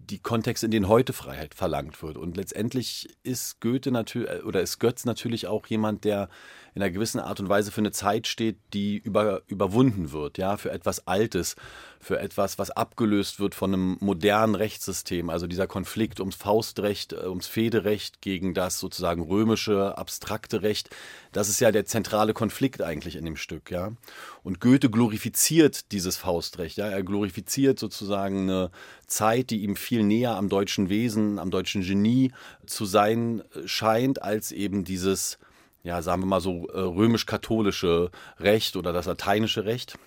die 0.09 0.19
Kontexte, 0.19 0.67
in 0.67 0.71
denen 0.71 0.87
heute 0.87 1.13
Freiheit 1.13 1.55
verlangt 1.55 2.01
wird. 2.03 2.17
Und 2.17 2.37
letztendlich 2.37 3.09
ist 3.23 3.59
Goethe 3.59 3.91
natürlich 3.91 4.29
äh, 4.29 4.41
oder 4.41 4.61
ist 4.61 4.79
Götz 4.79 5.05
natürlich 5.05 5.47
auch 5.47 5.65
jemand, 5.67 6.03
der 6.03 6.29
in 6.75 6.81
einer 6.81 6.91
gewissen 6.91 7.21
Art 7.21 7.39
und 7.39 7.47
Weise 7.47 7.71
für 7.71 7.79
eine 7.79 7.93
Zeit 7.93 8.27
steht, 8.27 8.57
die 8.73 8.97
über, 8.97 9.41
überwunden 9.47 10.11
wird, 10.11 10.37
ja, 10.37 10.57
für 10.57 10.71
etwas 10.71 11.07
Altes, 11.07 11.55
für 12.01 12.19
etwas, 12.19 12.59
was 12.59 12.69
abgelöst 12.69 13.39
wird 13.39 13.55
von 13.55 13.73
einem 13.73 13.97
modernen 14.01 14.55
Rechtssystem. 14.55 15.29
Also 15.29 15.47
dieser 15.47 15.67
Konflikt 15.67 16.19
ums 16.19 16.35
Faustrecht, 16.35 17.13
äh, 17.13 17.27
ums 17.27 17.47
Federecht 17.47 18.21
gegen 18.21 18.53
das 18.53 18.77
sozusagen 18.77 19.21
römische, 19.23 19.97
abstrakte 19.97 20.63
Recht. 20.63 20.89
Das 21.31 21.47
ist 21.47 21.61
ja 21.61 21.71
der 21.71 21.85
zentrale 21.85 22.33
Konflikt 22.33 22.81
eigentlich 22.81 23.15
in 23.15 23.23
dem 23.23 23.37
Stück, 23.37 23.71
ja. 23.71 23.93
Und 24.43 24.59
Goethe 24.59 24.89
glorifiziert 24.89 25.93
dieses 25.93 26.17
Faustrecht, 26.17 26.75
ja. 26.75 26.87
Er 26.87 27.03
glorifiziert 27.03 27.79
sozusagen 27.79 28.49
eine 28.49 28.69
Zeit, 29.07 29.49
die 29.49 29.63
ihm 29.63 29.77
viel 29.77 30.03
näher 30.03 30.35
am 30.35 30.49
deutschen 30.49 30.89
Wesen, 30.89 31.39
am 31.39 31.51
deutschen 31.51 31.83
Genie 31.83 32.33
zu 32.65 32.83
sein 32.83 33.43
scheint, 33.65 34.21
als 34.21 34.51
eben 34.51 34.83
dieses 34.83 35.39
ja, 35.85 36.01
sagen 36.01 36.23
wir 36.23 36.25
mal 36.25 36.41
so, 36.41 36.67
äh, 36.69 36.79
römisch-katholische 36.79 38.09
Recht 38.39 38.75
oder 38.75 38.91
das 38.91 39.05
lateinische 39.05 39.65
Recht. 39.65 39.97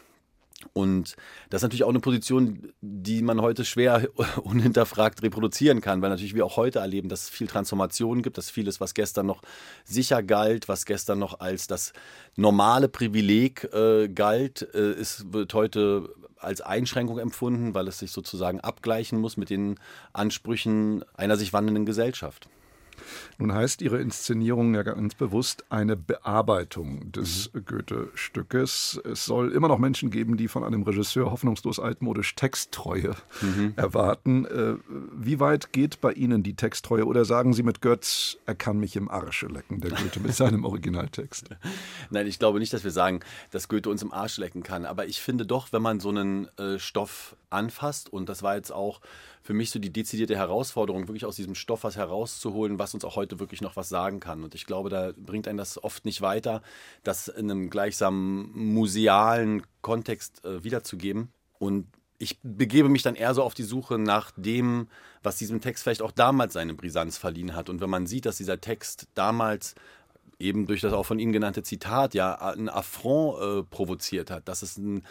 Und 0.72 1.14
das 1.50 1.60
ist 1.60 1.62
natürlich 1.62 1.84
auch 1.84 1.88
eine 1.90 2.00
Position, 2.00 2.72
die 2.80 3.22
man 3.22 3.40
heute 3.40 3.64
schwer 3.64 4.08
unhinterfragt 4.42 5.22
reproduzieren 5.22 5.80
kann, 5.80 6.02
weil 6.02 6.10
natürlich 6.10 6.34
wir 6.34 6.44
auch 6.44 6.56
heute 6.56 6.80
erleben, 6.80 7.08
dass 7.08 7.22
es 7.22 7.28
viel 7.28 7.46
Transformation 7.46 8.22
gibt, 8.22 8.38
dass 8.38 8.50
vieles, 8.50 8.80
was 8.80 8.94
gestern 8.94 9.26
noch 9.26 9.40
sicher 9.84 10.20
galt, 10.24 10.68
was 10.68 10.84
gestern 10.84 11.20
noch 11.20 11.38
als 11.38 11.68
das 11.68 11.92
normale 12.34 12.88
Privileg 12.88 13.72
äh, 13.72 14.08
galt, 14.08 14.66
äh, 14.74 14.94
ist, 14.94 15.32
wird 15.32 15.54
heute 15.54 16.12
als 16.38 16.60
Einschränkung 16.60 17.20
empfunden, 17.20 17.74
weil 17.74 17.86
es 17.86 18.00
sich 18.00 18.10
sozusagen 18.10 18.58
abgleichen 18.58 19.20
muss 19.20 19.36
mit 19.36 19.50
den 19.50 19.78
Ansprüchen 20.12 21.04
einer 21.14 21.36
sich 21.36 21.52
wandelnden 21.52 21.86
Gesellschaft. 21.86 22.48
Nun 23.38 23.52
heißt 23.52 23.82
Ihre 23.82 23.98
Inszenierung 23.98 24.74
ja 24.74 24.82
ganz 24.82 25.14
bewusst 25.14 25.64
eine 25.70 25.96
Bearbeitung 25.96 27.12
des 27.12 27.50
mhm. 27.52 27.64
Goethe-Stückes. 27.64 29.00
Es 29.04 29.24
soll 29.24 29.52
immer 29.52 29.68
noch 29.68 29.78
Menschen 29.78 30.10
geben, 30.10 30.36
die 30.36 30.48
von 30.48 30.64
einem 30.64 30.82
Regisseur 30.82 31.30
hoffnungslos 31.30 31.78
altmodisch 31.78 32.34
Texttreue 32.34 33.14
mhm. 33.40 33.74
erwarten. 33.76 34.44
Äh, 34.46 34.74
wie 35.12 35.40
weit 35.40 35.72
geht 35.72 36.00
bei 36.00 36.12
Ihnen 36.12 36.42
die 36.42 36.54
Texttreue? 36.54 37.06
Oder 37.06 37.24
sagen 37.24 37.52
Sie 37.52 37.62
mit 37.62 37.80
Götz, 37.80 38.38
er 38.46 38.54
kann 38.54 38.78
mich 38.78 38.96
im 38.96 39.10
Arsche 39.10 39.46
lecken, 39.46 39.80
der 39.80 39.90
Goethe 39.90 40.20
mit 40.20 40.34
seinem 40.34 40.64
Originaltext? 40.66 41.50
Nein, 42.10 42.26
ich 42.26 42.38
glaube 42.38 42.58
nicht, 42.58 42.72
dass 42.72 42.84
wir 42.84 42.90
sagen, 42.90 43.20
dass 43.50 43.68
Goethe 43.68 43.90
uns 43.90 44.02
im 44.02 44.12
Arsch 44.12 44.38
lecken 44.38 44.62
kann. 44.62 44.84
Aber 44.84 45.06
ich 45.06 45.20
finde 45.20 45.46
doch, 45.46 45.72
wenn 45.72 45.82
man 45.82 46.00
so 46.00 46.10
einen 46.10 46.48
äh, 46.58 46.78
Stoff 46.78 47.36
anfasst, 47.50 48.12
und 48.12 48.28
das 48.28 48.42
war 48.42 48.56
jetzt 48.56 48.72
auch 48.72 49.00
für 49.42 49.54
mich 49.54 49.70
so 49.70 49.78
die 49.78 49.92
dezidierte 49.92 50.36
Herausforderung, 50.36 51.08
wirklich 51.08 51.24
aus 51.24 51.36
diesem 51.36 51.54
Stoff 51.54 51.84
was 51.84 51.96
herauszuholen, 51.96 52.78
was 52.78 52.94
uns 52.94 53.04
auch 53.04 53.16
heute 53.16 53.40
wirklich 53.40 53.60
noch 53.60 53.76
was 53.76 53.88
sagen 53.88 54.20
kann. 54.20 54.44
Und 54.44 54.54
ich 54.54 54.66
glaube, 54.66 54.90
da 54.90 55.12
bringt 55.16 55.48
einen 55.48 55.58
das 55.58 55.82
oft 55.82 56.04
nicht 56.04 56.20
weiter, 56.20 56.62
das 57.04 57.28
in 57.28 57.50
einem 57.50 57.70
gleichsam 57.70 58.50
musealen 58.52 59.62
Kontext 59.80 60.44
äh, 60.44 60.62
wiederzugeben. 60.64 61.28
Und 61.58 61.86
ich 62.18 62.38
begebe 62.42 62.88
mich 62.88 63.02
dann 63.02 63.14
eher 63.14 63.34
so 63.34 63.42
auf 63.42 63.54
die 63.54 63.62
Suche 63.62 63.98
nach 63.98 64.32
dem, 64.36 64.88
was 65.22 65.36
diesem 65.36 65.60
Text 65.60 65.84
vielleicht 65.84 66.02
auch 66.02 66.12
damals 66.12 66.52
seine 66.52 66.74
Brisanz 66.74 67.16
verliehen 67.16 67.54
hat. 67.54 67.70
Und 67.70 67.80
wenn 67.80 67.90
man 67.90 68.06
sieht, 68.06 68.26
dass 68.26 68.36
dieser 68.36 68.60
Text 68.60 69.06
damals 69.14 69.74
eben 70.38 70.66
durch 70.66 70.80
das 70.80 70.92
auch 70.92 71.06
von 71.06 71.18
Ihnen 71.18 71.32
genannte 71.32 71.62
Zitat 71.62 72.14
ja 72.14 72.34
ein 72.36 72.68
Affront 72.68 73.40
äh, 73.40 73.62
provoziert 73.64 74.30
hat, 74.30 74.48
dass 74.48 74.62
es 74.62 74.76
ein 74.76 75.04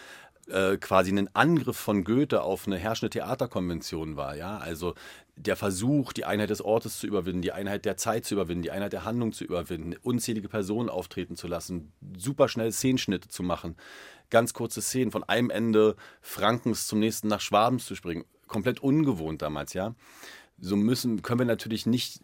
äh, 0.50 0.78
quasi 0.78 1.12
ein 1.12 1.30
Angriff 1.36 1.78
von 1.78 2.04
Goethe 2.04 2.42
auf 2.42 2.68
eine 2.68 2.78
herrschende 2.78 3.10
Theaterkonvention 3.10 4.16
war. 4.16 4.36
Ja? 4.36 4.58
Also 4.58 4.94
der 5.36 5.56
Versuch, 5.56 6.14
die 6.14 6.26
Einheit 6.26 6.50
des 6.50 6.62
Ortes 6.62 7.00
zu 7.00 7.08
überwinden, 7.08 7.42
die 7.42 7.52
Einheit 7.52 7.86
der 7.86 7.98
Zeit 7.98 8.26
zu 8.26 8.36
überwinden, 8.36 8.64
die 8.64 8.72
Einheit 8.72 8.94
der 8.94 9.06
Handlung 9.06 9.34
zu 9.34 9.44
überwinden, 9.44 9.96
unzählige 10.02 10.50
Personen 10.50 10.90
auftreten 10.90 11.36
zu 11.36 11.48
lassen, 11.48 11.92
super 12.18 12.48
schnell 12.48 12.72
Szenenschnitte 12.72 13.28
zu 13.28 13.44
machen, 13.44 13.76
ganz 14.30 14.54
kurze 14.54 14.82
Szenen 14.82 15.12
von 15.12 15.24
einem 15.24 15.50
Ende 15.50 15.96
Frankens 16.22 16.88
zum 16.88 17.00
nächsten 17.00 17.28
nach 17.28 17.42
Schwabens 17.42 17.86
zu 17.86 17.96
springen. 17.96 18.26
Komplett 18.48 18.80
ungewohnt 18.80 19.42
damals, 19.42 19.74
ja. 19.74 19.96
So 20.60 20.76
müssen, 20.76 21.22
können 21.22 21.40
wir 21.40 21.46
natürlich 21.46 21.86
nicht 21.86 22.22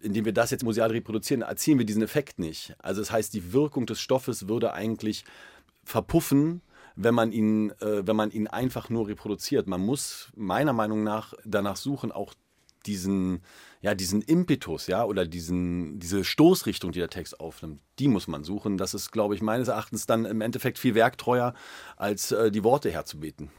indem 0.00 0.26
wir 0.26 0.34
das 0.34 0.50
jetzt 0.50 0.64
museal 0.64 0.90
reproduzieren, 0.90 1.42
erzielen 1.42 1.78
wir 1.78 1.86
diesen 1.86 2.02
Effekt 2.02 2.38
nicht. 2.38 2.74
Also 2.78 3.00
das 3.00 3.10
heißt, 3.10 3.32
die 3.32 3.54
Wirkung 3.54 3.86
des 3.86 4.00
Stoffes 4.00 4.48
würde 4.48 4.74
eigentlich 4.74 5.24
verpuffen, 5.82 6.60
wenn 6.96 7.14
man 7.14 7.32
ihn, 7.32 7.70
äh, 7.80 8.06
wenn 8.06 8.16
man 8.16 8.30
ihn 8.30 8.46
einfach 8.46 8.90
nur 8.90 9.08
reproduziert. 9.08 9.66
Man 9.66 9.80
muss 9.80 10.30
meiner 10.36 10.72
Meinung 10.72 11.02
nach 11.02 11.34
danach 11.44 11.76
suchen, 11.76 12.12
auch 12.12 12.34
diesen, 12.86 13.40
ja, 13.80 13.94
diesen 13.94 14.22
Impetus, 14.22 14.86
ja, 14.86 15.04
oder 15.04 15.26
diesen, 15.26 15.98
diese 15.98 16.24
Stoßrichtung, 16.24 16.92
die 16.92 16.98
der 16.98 17.10
Text 17.10 17.40
aufnimmt, 17.40 17.80
die 17.98 18.08
muss 18.08 18.28
man 18.28 18.44
suchen. 18.44 18.76
Das 18.76 18.94
ist, 18.94 19.10
glaube 19.10 19.34
ich, 19.34 19.42
meines 19.42 19.68
Erachtens 19.68 20.06
dann 20.06 20.24
im 20.24 20.40
Endeffekt 20.40 20.78
viel 20.78 20.94
werktreuer, 20.94 21.54
als 21.96 22.32
äh, 22.32 22.50
die 22.50 22.64
Worte 22.64 22.90
herzubeten. 22.90 23.50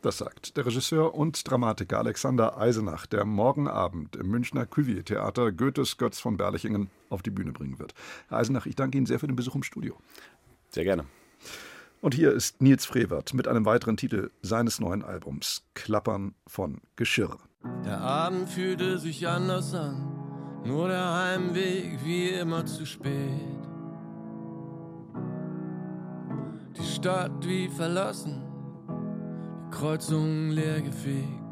Das 0.00 0.18
sagt 0.18 0.56
der 0.56 0.64
Regisseur 0.64 1.12
und 1.12 1.48
Dramatiker 1.50 1.98
Alexander 1.98 2.56
Eisenach, 2.56 3.06
der 3.06 3.24
morgen 3.24 3.66
Abend 3.66 4.14
im 4.14 4.28
Münchner 4.28 4.64
Cuvier-Theater 4.64 5.50
Goethes 5.50 5.96
Götz 5.96 6.20
von 6.20 6.36
Berlichingen 6.36 6.88
auf 7.10 7.22
die 7.22 7.30
Bühne 7.30 7.50
bringen 7.50 7.80
wird. 7.80 7.94
Herr 8.28 8.38
Eisenach, 8.38 8.66
ich 8.66 8.76
danke 8.76 8.96
Ihnen 8.96 9.06
sehr 9.06 9.18
für 9.18 9.26
den 9.26 9.34
Besuch 9.34 9.56
im 9.56 9.64
Studio. 9.64 9.96
Sehr 10.68 10.84
gerne. 10.84 11.04
Und 12.00 12.14
hier 12.14 12.32
ist 12.32 12.62
Nils 12.62 12.86
Frevert 12.86 13.34
mit 13.34 13.48
einem 13.48 13.64
weiteren 13.64 13.96
Titel 13.96 14.30
seines 14.40 14.78
neuen 14.78 15.02
Albums 15.02 15.64
Klappern 15.74 16.34
von 16.46 16.80
Geschirr. 16.94 17.38
Der 17.84 18.00
Abend 18.00 18.48
fühlte 18.48 18.98
sich 18.98 19.26
anders 19.26 19.74
an, 19.74 20.62
nur 20.64 20.86
der 20.88 21.12
Heimweg 21.12 21.98
wie 22.04 22.28
immer 22.28 22.64
zu 22.64 22.86
spät. 22.86 23.58
Die 26.78 26.86
Stadt 26.86 27.44
wie 27.44 27.68
verlassen, 27.68 28.44
die 29.66 29.70
Kreuzungen 29.76 30.52
leer 30.52 30.80
gefegt. 30.80 31.42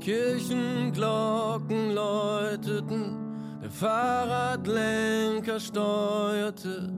Kirchenglocken 0.00 1.94
läuteten, 1.94 3.16
der 3.62 3.70
Fahrradlenker 3.70 5.58
steuerte. 5.58 6.93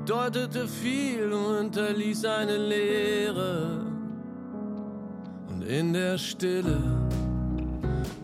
Bedeutete 0.00 0.66
viel 0.66 1.30
und 1.30 1.58
hinterließ 1.58 2.24
eine 2.24 2.56
Leere. 2.56 3.84
Und 5.50 5.62
in 5.62 5.92
der 5.92 6.16
Stille 6.16 6.78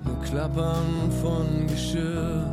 nur 0.02 0.18
Klappern 0.22 1.12
von 1.22 1.66
Geschirr. 1.66 2.50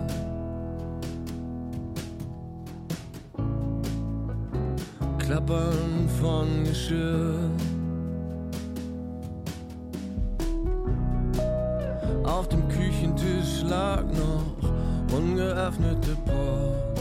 Klappern 5.19 6.09
von 6.19 6.65
Geschirr. 6.65 7.49
Auf 12.25 12.49
dem 12.49 12.67
Küchentisch 12.67 13.63
lag 13.69 14.03
noch 14.03 15.17
ungeöffnete 15.17 16.17
Post. 16.25 16.92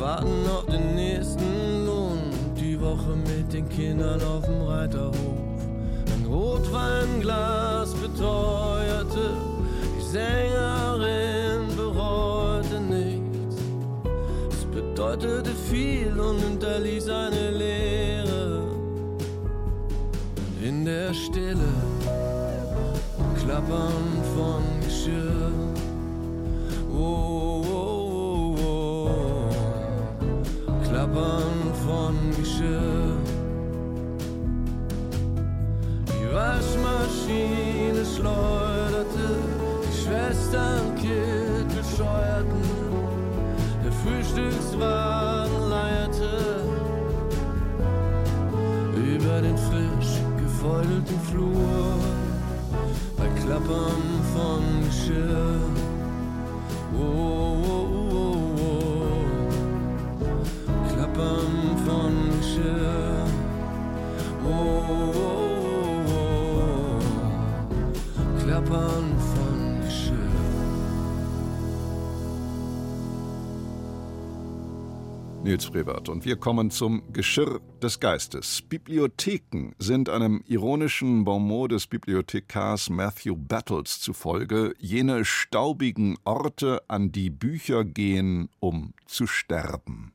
Warten 0.00 0.46
auf 0.48 0.64
den 0.64 0.94
nächsten 0.94 1.84
Lohn, 1.84 2.18
die 2.58 2.80
Woche 2.80 3.14
mit 3.16 3.52
den 3.52 3.68
Kindern 3.68 4.18
auf 4.22 4.46
dem 4.46 4.62
Reiterhof. 4.62 5.12
Ein 6.14 6.24
Rotweinglas 6.26 7.92
beteuerte, 7.92 9.30
die 9.98 10.02
Sängerin 10.02 11.76
bereute 11.76 12.80
nichts. 12.80 13.56
Es 14.50 14.64
bedeutete 14.74 15.50
viel 15.70 16.18
und 16.18 16.38
hinterließ 16.38 17.06
eine 17.10 17.50
Leere. 17.50 18.62
Und 20.38 20.66
in 20.66 20.86
der 20.86 21.12
Stille 21.12 21.74
Klappern 23.38 24.22
von 24.34 24.62
Geschirr. 24.82 25.52
Oh, 26.90 27.39
gefäudelten 50.60 51.20
Flur 51.20 51.96
bei 53.16 53.26
Klappern 53.40 54.02
von 54.34 54.89
Nils 75.50 75.64
Frevert. 75.64 76.08
Und 76.08 76.24
wir 76.24 76.36
kommen 76.36 76.70
zum 76.70 77.12
Geschirr 77.12 77.60
des 77.82 77.98
Geistes. 77.98 78.62
Bibliotheken 78.62 79.72
sind 79.80 80.08
einem 80.08 80.44
ironischen 80.46 81.24
Bonmot 81.24 81.72
des 81.72 81.88
Bibliothekars 81.88 82.88
Matthew 82.88 83.34
Battles 83.34 84.00
zufolge 84.00 84.74
jene 84.78 85.24
staubigen 85.24 86.16
Orte, 86.24 86.82
an 86.86 87.10
die 87.10 87.30
Bücher 87.30 87.84
gehen, 87.84 88.48
um 88.60 88.94
zu 89.06 89.26
sterben. 89.26 90.12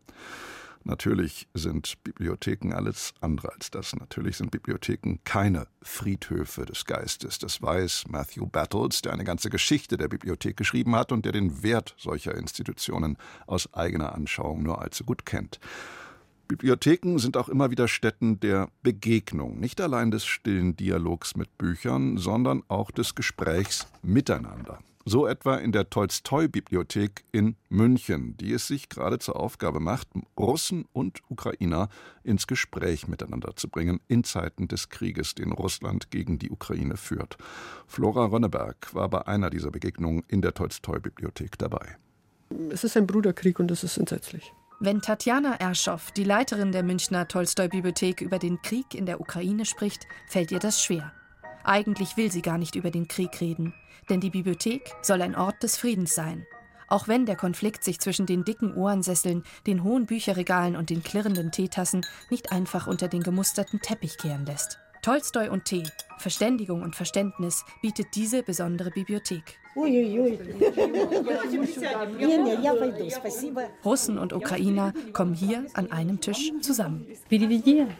Natürlich 0.87 1.47
sind 1.55 1.95
Bibliotheken 2.03 2.71
alles 2.71 3.15
andere 3.19 3.51
als 3.51 3.71
das. 3.71 3.95
Natürlich 3.95 4.37
sind 4.37 4.51
Bibliotheken 4.51 5.17
keine 5.23 5.65
Friedhöfe 5.81 6.63
des 6.65 6.85
Geistes. 6.85 7.39
Das 7.39 7.59
weiß 7.59 8.03
Matthew 8.07 8.45
Battles, 8.45 9.01
der 9.01 9.13
eine 9.13 9.23
ganze 9.23 9.49
Geschichte 9.49 9.97
der 9.97 10.07
Bibliothek 10.07 10.55
geschrieben 10.55 10.95
hat 10.95 11.11
und 11.11 11.25
der 11.25 11.31
den 11.31 11.63
Wert 11.63 11.95
solcher 11.97 12.35
Institutionen 12.35 13.17
aus 13.47 13.73
eigener 13.73 14.13
Anschauung 14.13 14.61
nur 14.61 14.79
allzu 14.79 15.03
gut 15.03 15.25
kennt. 15.25 15.59
Bibliotheken 16.47 17.17
sind 17.17 17.35
auch 17.35 17.49
immer 17.49 17.71
wieder 17.71 17.87
Stätten 17.87 18.39
der 18.39 18.69
Begegnung, 18.83 19.59
nicht 19.59 19.81
allein 19.81 20.11
des 20.11 20.23
stillen 20.23 20.75
Dialogs 20.75 21.35
mit 21.35 21.57
Büchern, 21.57 22.17
sondern 22.17 22.61
auch 22.67 22.91
des 22.91 23.15
Gesprächs 23.15 23.87
miteinander. 24.03 24.77
So 25.07 25.27
etwa 25.27 25.57
in 25.57 25.71
der 25.71 25.87
Tolstoi-Bibliothek 25.91 27.25
in 27.31 27.57
München, 27.69 28.35
die 28.37 28.53
es 28.53 28.67
sich 28.67 28.89
gerade 28.89 29.19
zur 29.19 29.39
Aufgabe 29.39 29.79
macht, 29.79 30.07
Russen 30.35 30.85
und 30.93 31.19
Ukrainer 31.29 31.89
ins 32.23 32.47
Gespräch 32.47 33.07
miteinander 33.07 33.55
zu 33.55 33.69
bringen 33.69 33.99
in 34.07 34.23
Zeiten 34.23 34.67
des 34.67 34.89
Krieges, 34.89 35.35
den 35.35 35.51
Russland 35.51 36.09
gegen 36.09 36.39
die 36.39 36.49
Ukraine 36.49 36.97
führt. 36.97 37.37
Flora 37.85 38.25
Rönneberg 38.25 38.95
war 38.95 39.07
bei 39.07 39.27
einer 39.27 39.51
dieser 39.51 39.69
Begegnungen 39.69 40.23
in 40.27 40.41
der 40.41 40.55
Tolstoi-Bibliothek 40.55 41.59
dabei. 41.59 41.97
Es 42.71 42.83
ist 42.83 42.97
ein 42.97 43.05
Bruderkrieg 43.05 43.59
und 43.59 43.69
es 43.69 43.83
ist 43.83 43.97
entsetzlich. 43.97 44.53
Wenn 44.79 45.01
Tatjana 45.01 45.53
Erschow, 45.57 46.09
die 46.13 46.23
Leiterin 46.23 46.71
der 46.71 46.81
Münchner 46.81 47.27
Tolstoi-Bibliothek, 47.27 48.21
über 48.21 48.39
den 48.39 48.59
Krieg 48.63 48.95
in 48.95 49.05
der 49.05 49.21
Ukraine 49.21 49.65
spricht, 49.65 50.07
fällt 50.27 50.51
ihr 50.51 50.59
das 50.59 50.83
schwer. 50.83 51.13
Eigentlich 51.63 52.17
will 52.17 52.31
sie 52.31 52.41
gar 52.41 52.57
nicht 52.57 52.75
über 52.75 52.89
den 52.89 53.07
Krieg 53.07 53.39
reden, 53.39 53.73
denn 54.09 54.19
die 54.21 54.29
Bibliothek 54.29 54.93
soll 55.01 55.21
ein 55.21 55.35
Ort 55.35 55.63
des 55.63 55.77
Friedens 55.77 56.15
sein. 56.15 56.45
Auch 56.87 57.07
wenn 57.07 57.25
der 57.25 57.35
Konflikt 57.35 57.83
sich 57.83 57.99
zwischen 57.99 58.25
den 58.25 58.45
dicken 58.45 58.75
Ohrensesseln, 58.75 59.43
den 59.65 59.83
hohen 59.83 60.05
Bücherregalen 60.05 60.75
und 60.75 60.89
den 60.89 61.03
klirrenden 61.03 61.51
Teetassen 61.51 62.05
nicht 62.29 62.51
einfach 62.51 62.87
unter 62.87 63.07
den 63.07 63.23
gemusterten 63.23 63.81
Teppich 63.81 64.17
kehren 64.17 64.45
lässt. 64.45 64.79
Tolstoi 65.01 65.49
und 65.49 65.65
Tee, 65.65 65.83
Verständigung 66.17 66.81
und 66.81 66.95
Verständnis 66.95 67.63
bietet 67.81 68.07
diese 68.15 68.41
besondere 68.41 68.89
Bibliothek. 68.89 69.59
Russen 73.83 74.17
und 74.17 74.33
Ukrainer 74.33 74.93
kommen 75.13 75.35
hier 75.35 75.65
an 75.73 75.91
einem 75.91 76.21
Tisch 76.21 76.51
zusammen. 76.61 77.05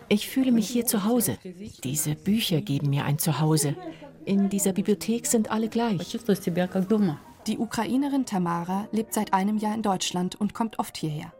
Ich 0.09 0.29
fühle 0.29 0.51
mich 0.51 0.67
hier 0.67 0.85
zu 0.85 1.03
Hause. 1.03 1.37
Diese 1.83 2.15
Bücher 2.15 2.61
geben 2.61 2.89
mir 2.89 3.05
ein 3.05 3.19
Zuhause. 3.19 3.75
In 4.25 4.49
dieser 4.49 4.73
Bibliothek 4.73 5.27
sind 5.27 5.51
alle 5.51 5.69
gleich. 5.69 6.17
Die 7.45 7.59
Ukrainerin 7.59 8.25
Tamara 8.25 8.87
lebt 8.91 9.13
seit 9.13 9.33
einem 9.33 9.57
Jahr 9.57 9.75
in 9.75 9.83
Deutschland 9.83 10.33
und 10.41 10.55
kommt 10.55 10.79
oft 10.79 10.97
hierher. 10.97 11.31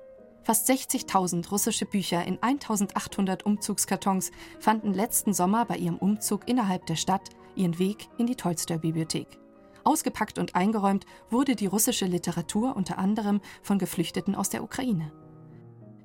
Fast 0.43 0.69
60.000 0.69 1.49
russische 1.49 1.87
Bücher 1.87 2.23
in 2.23 2.37
1.800 2.37 3.41
Umzugskartons 3.41 4.29
fanden 4.59 4.93
letzten 4.93 5.33
Sommer 5.33 5.65
bei 5.65 5.77
ihrem 5.77 5.97
Umzug 5.97 6.47
innerhalb 6.47 6.85
der 6.85 6.95
Stadt 6.95 7.29
ihren 7.55 7.79
Weg 7.79 8.07
in 8.19 8.27
die 8.27 8.35
Tolstoi-Bibliothek. 8.35 9.39
Ausgepackt 9.83 10.37
und 10.37 10.53
eingeräumt 10.53 11.07
wurde 11.31 11.55
die 11.55 11.65
russische 11.65 12.05
Literatur 12.05 12.75
unter 12.75 12.99
anderem 12.99 13.41
von 13.63 13.79
Geflüchteten 13.79 14.35
aus 14.35 14.49
der 14.49 14.63
Ukraine. 14.63 15.11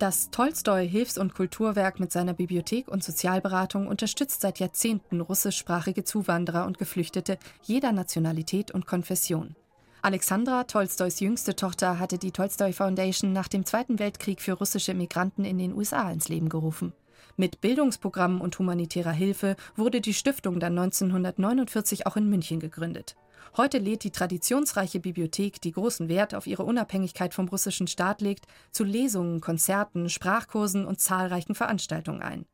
Das 0.00 0.30
Tolstoi 0.30 0.88
Hilfs- 0.88 1.18
und 1.18 1.34
Kulturwerk 1.34 2.00
mit 2.00 2.10
seiner 2.10 2.32
Bibliothek 2.32 2.88
und 2.88 3.04
Sozialberatung 3.04 3.86
unterstützt 3.86 4.40
seit 4.40 4.58
Jahrzehnten 4.58 5.20
russischsprachige 5.20 6.04
Zuwanderer 6.04 6.64
und 6.64 6.78
Geflüchtete 6.78 7.36
jeder 7.64 7.92
Nationalität 7.92 8.70
und 8.70 8.86
Konfession. 8.86 9.56
Alexandra, 10.00 10.64
Tolstois 10.64 11.20
jüngste 11.20 11.54
Tochter, 11.54 11.98
hatte 11.98 12.16
die 12.16 12.32
Tolstoi 12.32 12.72
Foundation 12.72 13.34
nach 13.34 13.48
dem 13.48 13.66
Zweiten 13.66 13.98
Weltkrieg 13.98 14.40
für 14.40 14.54
russische 14.54 14.94
Migranten 14.94 15.44
in 15.44 15.58
den 15.58 15.74
USA 15.74 16.10
ins 16.10 16.30
Leben 16.30 16.48
gerufen. 16.48 16.94
Mit 17.40 17.62
Bildungsprogrammen 17.62 18.42
und 18.42 18.58
humanitärer 18.58 19.12
Hilfe 19.12 19.56
wurde 19.74 20.02
die 20.02 20.12
Stiftung 20.12 20.60
dann 20.60 20.78
1949 20.78 22.06
auch 22.06 22.18
in 22.18 22.28
München 22.28 22.60
gegründet. 22.60 23.16
Heute 23.56 23.78
lädt 23.78 24.04
die 24.04 24.10
traditionsreiche 24.10 25.00
Bibliothek, 25.00 25.58
die 25.58 25.72
großen 25.72 26.10
Wert 26.10 26.34
auf 26.34 26.46
ihre 26.46 26.64
Unabhängigkeit 26.64 27.32
vom 27.32 27.48
russischen 27.48 27.86
Staat 27.86 28.20
legt, 28.20 28.44
zu 28.72 28.84
Lesungen, 28.84 29.40
Konzerten, 29.40 30.10
Sprachkursen 30.10 30.84
und 30.84 31.00
zahlreichen 31.00 31.54
Veranstaltungen 31.54 32.20
ein. 32.20 32.44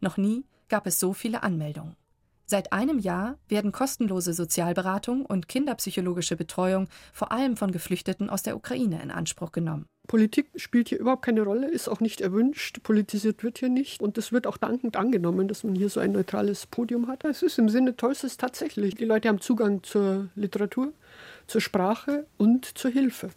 Noch 0.00 0.18
nie 0.18 0.44
gab 0.68 0.86
es 0.86 1.00
so 1.00 1.14
viele 1.14 1.42
Anmeldungen. 1.42 1.96
Seit 2.46 2.72
einem 2.72 3.00
Jahr 3.00 3.38
werden 3.48 3.72
kostenlose 3.72 4.34
Sozialberatung 4.34 5.26
und 5.26 5.48
kinderpsychologische 5.48 6.36
Betreuung 6.36 6.86
vor 7.12 7.32
allem 7.32 7.56
von 7.56 7.72
Geflüchteten 7.72 8.30
aus 8.30 8.44
der 8.44 8.54
Ukraine 8.54 9.02
in 9.02 9.10
Anspruch 9.10 9.50
genommen. 9.50 9.86
Politik 10.08 10.48
spielt 10.56 10.88
hier 10.88 10.98
überhaupt 10.98 11.22
keine 11.22 11.42
Rolle, 11.42 11.70
ist 11.70 11.86
auch 11.86 12.00
nicht 12.00 12.22
erwünscht, 12.22 12.82
politisiert 12.82 13.44
wird 13.44 13.58
hier 13.58 13.68
nicht 13.68 14.00
und 14.00 14.16
es 14.16 14.32
wird 14.32 14.46
auch 14.46 14.56
dankend 14.56 14.96
angenommen, 14.96 15.48
dass 15.48 15.64
man 15.64 15.74
hier 15.74 15.90
so 15.90 16.00
ein 16.00 16.12
neutrales 16.12 16.66
Podium 16.66 17.08
hat. 17.08 17.24
Es 17.24 17.42
ist 17.42 17.58
im 17.58 17.68
Sinne 17.68 17.94
Tollstes 17.94 18.38
tatsächlich. 18.38 18.94
Die 18.94 19.04
Leute 19.04 19.28
haben 19.28 19.40
Zugang 19.40 19.82
zur 19.82 20.28
Literatur, 20.34 20.94
zur 21.46 21.60
Sprache 21.60 22.26
und 22.38 22.64
zur 22.78 22.90
Hilfe. 22.90 23.28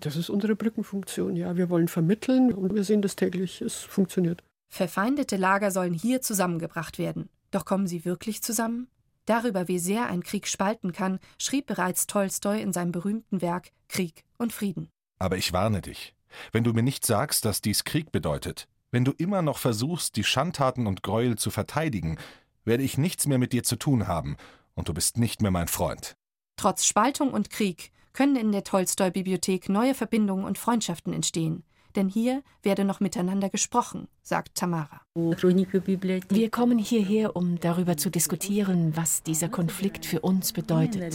Das 0.00 0.16
ist 0.16 0.30
unsere 0.30 0.56
Brückenfunktion. 0.56 1.36
Ja, 1.36 1.58
wir 1.58 1.68
wollen 1.68 1.88
vermitteln 1.88 2.52
und 2.54 2.74
wir 2.74 2.84
sehen 2.84 3.02
das 3.02 3.16
täglich. 3.16 3.60
Es 3.60 3.74
funktioniert. 3.74 4.42
Verfeindete 4.70 5.36
Lager 5.36 5.70
sollen 5.70 5.94
hier 5.94 6.22
zusammengebracht 6.22 6.98
werden. 6.98 7.28
Doch 7.50 7.66
kommen 7.66 7.86
sie 7.86 8.06
wirklich 8.06 8.42
zusammen? 8.42 8.88
Darüber, 9.26 9.68
wie 9.68 9.78
sehr 9.78 10.06
ein 10.06 10.22
Krieg 10.22 10.48
spalten 10.48 10.92
kann, 10.92 11.18
schrieb 11.38 11.66
bereits 11.66 12.06
Tolstoi 12.06 12.60
in 12.60 12.72
seinem 12.72 12.92
berühmten 12.92 13.42
Werk 13.42 13.70
Krieg 13.88 14.24
und 14.38 14.52
Frieden. 14.52 14.88
Aber 15.18 15.36
ich 15.36 15.52
warne 15.52 15.80
dich. 15.80 16.14
Wenn 16.52 16.64
du 16.64 16.72
mir 16.72 16.82
nicht 16.82 17.06
sagst, 17.06 17.44
dass 17.44 17.60
dies 17.60 17.84
Krieg 17.84 18.12
bedeutet, 18.12 18.68
wenn 18.90 19.04
du 19.04 19.12
immer 19.12 19.42
noch 19.42 19.58
versuchst, 19.58 20.16
die 20.16 20.24
Schandtaten 20.24 20.86
und 20.86 21.02
Gräuel 21.02 21.36
zu 21.36 21.50
verteidigen, 21.50 22.18
werde 22.64 22.82
ich 22.82 22.98
nichts 22.98 23.26
mehr 23.26 23.38
mit 23.38 23.52
dir 23.52 23.62
zu 23.62 23.76
tun 23.76 24.06
haben, 24.06 24.36
und 24.74 24.88
du 24.88 24.94
bist 24.94 25.18
nicht 25.18 25.42
mehr 25.42 25.50
mein 25.50 25.68
Freund. 25.68 26.16
Trotz 26.56 26.86
Spaltung 26.86 27.32
und 27.32 27.50
Krieg 27.50 27.92
können 28.12 28.36
in 28.36 28.52
der 28.52 28.64
Tolstoi-Bibliothek 28.64 29.68
neue 29.68 29.94
Verbindungen 29.94 30.44
und 30.44 30.58
Freundschaften 30.58 31.12
entstehen 31.12 31.64
denn 31.96 32.08
hier 32.08 32.42
werde 32.62 32.84
noch 32.84 33.00
miteinander 33.00 33.48
gesprochen, 33.48 34.08
sagt 34.22 34.56
Tamara. 34.56 35.00
Wir 35.14 36.50
kommen 36.50 36.78
hierher, 36.78 37.36
um 37.36 37.60
darüber 37.60 37.96
zu 37.96 38.10
diskutieren, 38.10 38.96
was 38.96 39.22
dieser 39.22 39.48
Konflikt 39.48 40.06
für 40.06 40.20
uns 40.20 40.52
bedeutet. 40.52 41.14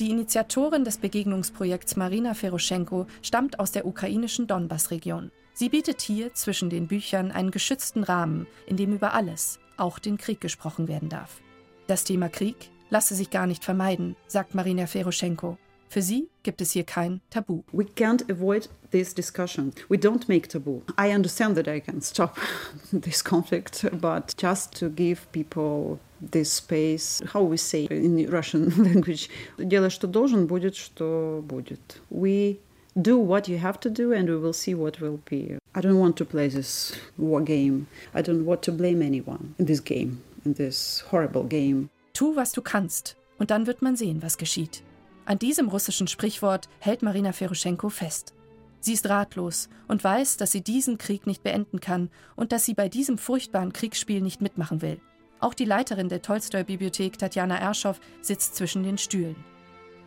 Die 0.00 0.10
Initiatorin 0.10 0.84
des 0.84 0.96
Begegnungsprojekts 0.98 1.96
Marina 1.96 2.32
Feroschenko 2.32 3.06
stammt 3.20 3.60
aus 3.60 3.72
der 3.72 3.86
ukrainischen 3.86 4.46
Donbass-Region. 4.46 5.30
Sie 5.52 5.68
bietet 5.68 6.00
hier 6.00 6.32
zwischen 6.32 6.70
den 6.70 6.86
Büchern 6.86 7.30
einen 7.30 7.50
geschützten 7.50 8.02
Rahmen, 8.02 8.46
in 8.66 8.78
dem 8.78 8.94
über 8.94 9.12
alles, 9.12 9.60
auch 9.76 9.98
den 9.98 10.16
Krieg 10.16 10.40
gesprochen 10.40 10.88
werden 10.88 11.10
darf. 11.10 11.42
Das 11.88 12.04
Thema 12.04 12.30
Krieg 12.30 12.70
lasse 12.88 13.14
sich 13.14 13.30
gar 13.30 13.46
nicht 13.46 13.64
vermeiden, 13.64 14.16
sagt 14.26 14.54
Marina 14.54 14.86
Feroschenko. 14.86 15.58
Für 15.90 16.00
sie 16.00 16.30
gibt 16.42 16.62
es 16.62 16.72
hier 16.72 16.84
kein 16.84 17.20
Tabu. 17.28 17.62
We 17.70 17.84
can't 17.84 18.24
avoid 18.32 18.70
this 18.92 19.14
discussion. 19.14 19.74
We 19.90 19.98
don't 19.98 20.26
make 20.26 20.48
taboo. 20.48 20.82
I 20.98 21.14
understand 21.14 21.54
that 21.56 21.68
I 21.68 21.80
can 21.82 22.00
stop 22.00 22.38
this 22.92 23.22
conflict, 23.22 23.86
but 24.00 24.32
just 24.40 24.74
to 24.78 24.88
give 24.88 25.30
people 25.32 25.98
this 26.21 26.53
space, 26.53 27.21
how 27.33 27.41
we 27.43 27.57
say 27.57 27.87
in 27.89 28.29
Russian 28.29 28.71
language, 28.83 29.29
делай, 29.57 29.89
что 29.89 30.07
должен, 30.07 30.47
будет, 30.47 30.75
что 30.75 31.43
будет. 31.47 32.01
We 32.09 32.57
do 32.95 33.17
what 33.17 33.47
you 33.47 33.57
have 33.57 33.79
to 33.81 33.89
do 33.89 34.11
and 34.13 34.29
we 34.29 34.37
will 34.37 34.53
see 34.53 34.73
what 34.73 34.99
will 34.99 35.19
be. 35.29 35.57
I 35.75 35.81
don't 35.81 35.99
want 35.99 36.15
to 36.17 36.25
play 36.25 36.49
this 36.49 36.93
war 37.17 37.41
game. 37.41 37.87
I 38.13 38.21
don't 38.21 38.45
want 38.45 38.63
to 38.63 38.71
blame 38.71 39.01
anyone 39.01 39.53
in 39.59 39.65
this 39.65 39.79
game, 39.79 40.21
in 40.45 40.55
this 40.55 41.03
horrible 41.11 41.43
game. 41.43 41.89
Tu, 42.13 42.35
was 42.35 42.51
du 42.51 42.61
kannst, 42.61 43.15
und 43.37 43.51
dann 43.51 43.67
wird 43.67 43.81
man 43.81 43.95
sehen, 43.95 44.23
was 44.23 44.37
geschieht. 44.37 44.81
An 45.25 45.37
diesem 45.37 45.67
russischen 45.67 46.07
Sprichwort 46.07 46.69
hält 46.79 47.03
Marina 47.03 47.31
Feroschenko 47.31 47.89
fest. 47.89 48.33
Sie 48.79 48.93
ist 48.93 49.09
ratlos 49.09 49.69
und 49.87 50.03
weiß, 50.03 50.37
dass 50.37 50.51
sie 50.51 50.61
diesen 50.61 50.97
Krieg 50.97 51.27
nicht 51.27 51.43
beenden 51.43 51.79
kann 51.79 52.09
und 52.35 52.51
dass 52.51 52.65
sie 52.65 52.73
bei 52.73 52.89
diesem 52.89 53.17
furchtbaren 53.17 53.73
Kriegsspiel 53.73 54.21
nicht 54.21 54.41
mitmachen 54.41 54.81
will. 54.81 54.99
Auch 55.42 55.54
die 55.54 55.64
Leiterin 55.64 56.08
der 56.08 56.22
Tolstoi-Bibliothek, 56.22 57.18
Tatjana 57.18 57.58
Erschow, 57.58 57.98
sitzt 58.20 58.54
zwischen 58.54 58.84
den 58.84 58.96
Stühlen. 58.96 59.34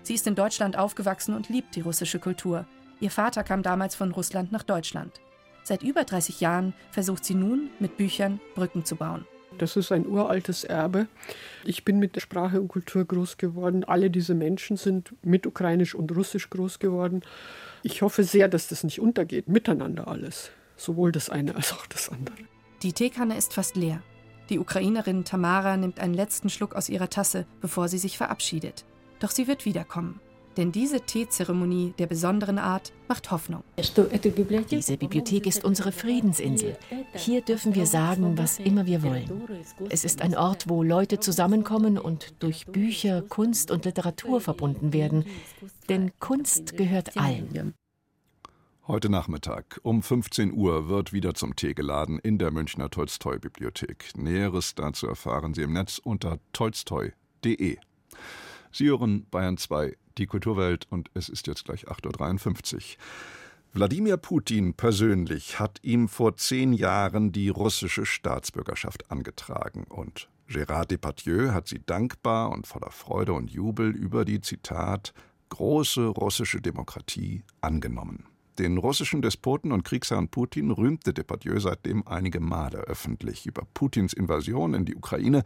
Sie 0.01 0.13
ist 0.13 0.25
in 0.27 0.35
Deutschland 0.35 0.77
aufgewachsen 0.77 1.35
und 1.35 1.49
liebt 1.49 1.75
die 1.75 1.81
russische 1.81 2.19
Kultur. 2.19 2.65
Ihr 3.01 3.11
Vater 3.11 3.43
kam 3.43 3.61
damals 3.61 3.95
von 3.95 4.11
Russland 4.11 4.53
nach 4.53 4.63
Deutschland. 4.63 5.19
Seit 5.63 5.83
über 5.83 6.05
30 6.05 6.39
Jahren 6.39 6.73
versucht 6.89 7.25
sie 7.25 7.35
nun, 7.35 7.69
mit 7.79 7.97
Büchern 7.97 8.39
Brücken 8.55 8.85
zu 8.85 8.95
bauen. 8.95 9.25
Das 9.57 9.75
ist 9.75 9.91
ein 9.91 10.07
uraltes 10.07 10.63
Erbe. 10.63 11.07
Ich 11.65 11.83
bin 11.83 11.99
mit 11.99 12.21
Sprache 12.21 12.61
und 12.61 12.69
Kultur 12.69 13.03
groß 13.03 13.35
geworden. 13.35 13.83
Alle 13.83 14.09
diese 14.09 14.35
Menschen 14.35 14.77
sind 14.77 15.13
mit 15.21 15.45
Ukrainisch 15.45 15.95
und 15.95 16.15
Russisch 16.15 16.49
groß 16.49 16.79
geworden. 16.79 17.23
Ich 17.83 18.01
hoffe 18.01 18.23
sehr, 18.23 18.47
dass 18.47 18.69
das 18.69 18.85
nicht 18.85 19.01
untergeht, 19.01 19.49
miteinander 19.49 20.07
alles. 20.07 20.51
Sowohl 20.77 21.11
das 21.11 21.29
eine 21.29 21.55
als 21.55 21.73
auch 21.73 21.87
das 21.87 22.07
andere. 22.07 22.37
Die 22.83 22.93
Teekanne 22.93 23.35
ist 23.35 23.53
fast 23.53 23.75
leer. 23.75 24.01
Die 24.49 24.59
Ukrainerin 24.59 25.25
Tamara 25.25 25.77
nimmt 25.77 25.99
einen 25.99 26.13
letzten 26.13 26.49
Schluck 26.49 26.75
aus 26.75 26.89
ihrer 26.89 27.09
Tasse, 27.09 27.45
bevor 27.61 27.87
sie 27.87 27.97
sich 27.97 28.17
verabschiedet. 28.17 28.85
Doch 29.19 29.31
sie 29.31 29.47
wird 29.47 29.65
wiederkommen. 29.65 30.19
Denn 30.57 30.71
diese 30.71 31.01
Teezeremonie 31.01 31.93
der 31.99 32.07
besonderen 32.07 32.59
Art 32.59 32.93
macht 33.09 33.29
Hoffnung. 33.31 33.63
Diese 33.77 34.97
Bibliothek 34.97 35.47
ist 35.47 35.65
unsere 35.65 35.91
Friedensinsel. 35.91 36.77
Hier 37.13 37.41
dürfen 37.41 37.75
wir 37.75 37.85
sagen, 37.85 38.37
was 38.37 38.59
immer 38.59 38.85
wir 38.85 39.03
wollen. 39.03 39.29
Es 39.89 40.05
ist 40.05 40.21
ein 40.21 40.35
Ort, 40.35 40.69
wo 40.69 40.81
Leute 40.81 41.19
zusammenkommen 41.19 41.97
und 41.97 42.35
durch 42.39 42.65
Bücher, 42.67 43.21
Kunst 43.21 43.69
und 43.69 43.83
Literatur 43.83 44.39
verbunden 44.39 44.93
werden. 44.93 45.25
Denn 45.89 46.11
Kunst 46.19 46.77
gehört 46.77 47.17
allen. 47.17 47.73
Heute 48.87 49.09
Nachmittag 49.09 49.79
um 49.81 50.03
15 50.03 50.53
Uhr 50.53 50.87
wird 50.87 51.11
wieder 51.11 51.33
zum 51.33 51.55
Tee 51.55 51.73
geladen 51.73 52.19
in 52.19 52.37
der 52.37 52.51
Münchner 52.51 52.91
Tolstoi-Bibliothek. 52.91 54.15
Näheres 54.15 54.75
dazu 54.75 55.07
erfahren 55.07 55.55
Sie 55.55 55.63
im 55.63 55.73
Netz 55.73 55.97
unter 55.97 56.37
tolstoi.de. 56.53 57.77
Sie 58.71 58.85
hören 58.85 59.25
Bayern 59.31 59.57
2 59.57 59.97
die 60.19 60.27
Kulturwelt 60.27 60.85
und 60.91 61.09
es 61.15 61.29
ist 61.29 61.47
jetzt 61.47 61.65
gleich 61.65 61.87
8.53 61.87 62.75
Uhr. 62.75 62.81
Wladimir 63.73 64.17
Putin 64.17 64.75
persönlich 64.75 65.59
hat 65.59 65.79
ihm 65.81 66.07
vor 66.07 66.37
zehn 66.37 66.71
Jahren 66.71 67.31
die 67.31 67.49
russische 67.49 68.05
Staatsbürgerschaft 68.05 69.09
angetragen 69.09 69.85
und 69.85 70.29
Gérard 70.47 70.91
Depardieu 70.91 71.53
hat 71.53 71.67
sie 71.67 71.81
dankbar 71.83 72.51
und 72.51 72.67
voller 72.67 72.91
Freude 72.91 73.33
und 73.33 73.49
Jubel 73.49 73.89
über 73.89 74.25
die 74.25 74.41
Zitat 74.41 75.15
große 75.49 76.05
russische 76.05 76.61
Demokratie 76.61 77.43
angenommen. 77.61 78.27
Den 78.57 78.77
russischen 78.77 79.21
Despoten 79.21 79.73
und 79.73 79.83
Kriegsherrn 79.83 80.29
Putin 80.29 80.71
rühmte 80.71 81.13
Depardieu 81.13 81.59
seitdem 81.59 82.07
einige 82.07 82.39
Male 82.39 82.77
öffentlich. 82.77 83.45
Über 83.45 83.63
Putins 83.73 84.13
Invasion 84.13 84.73
in 84.73 84.85
die 84.85 84.95
Ukraine 84.95 85.43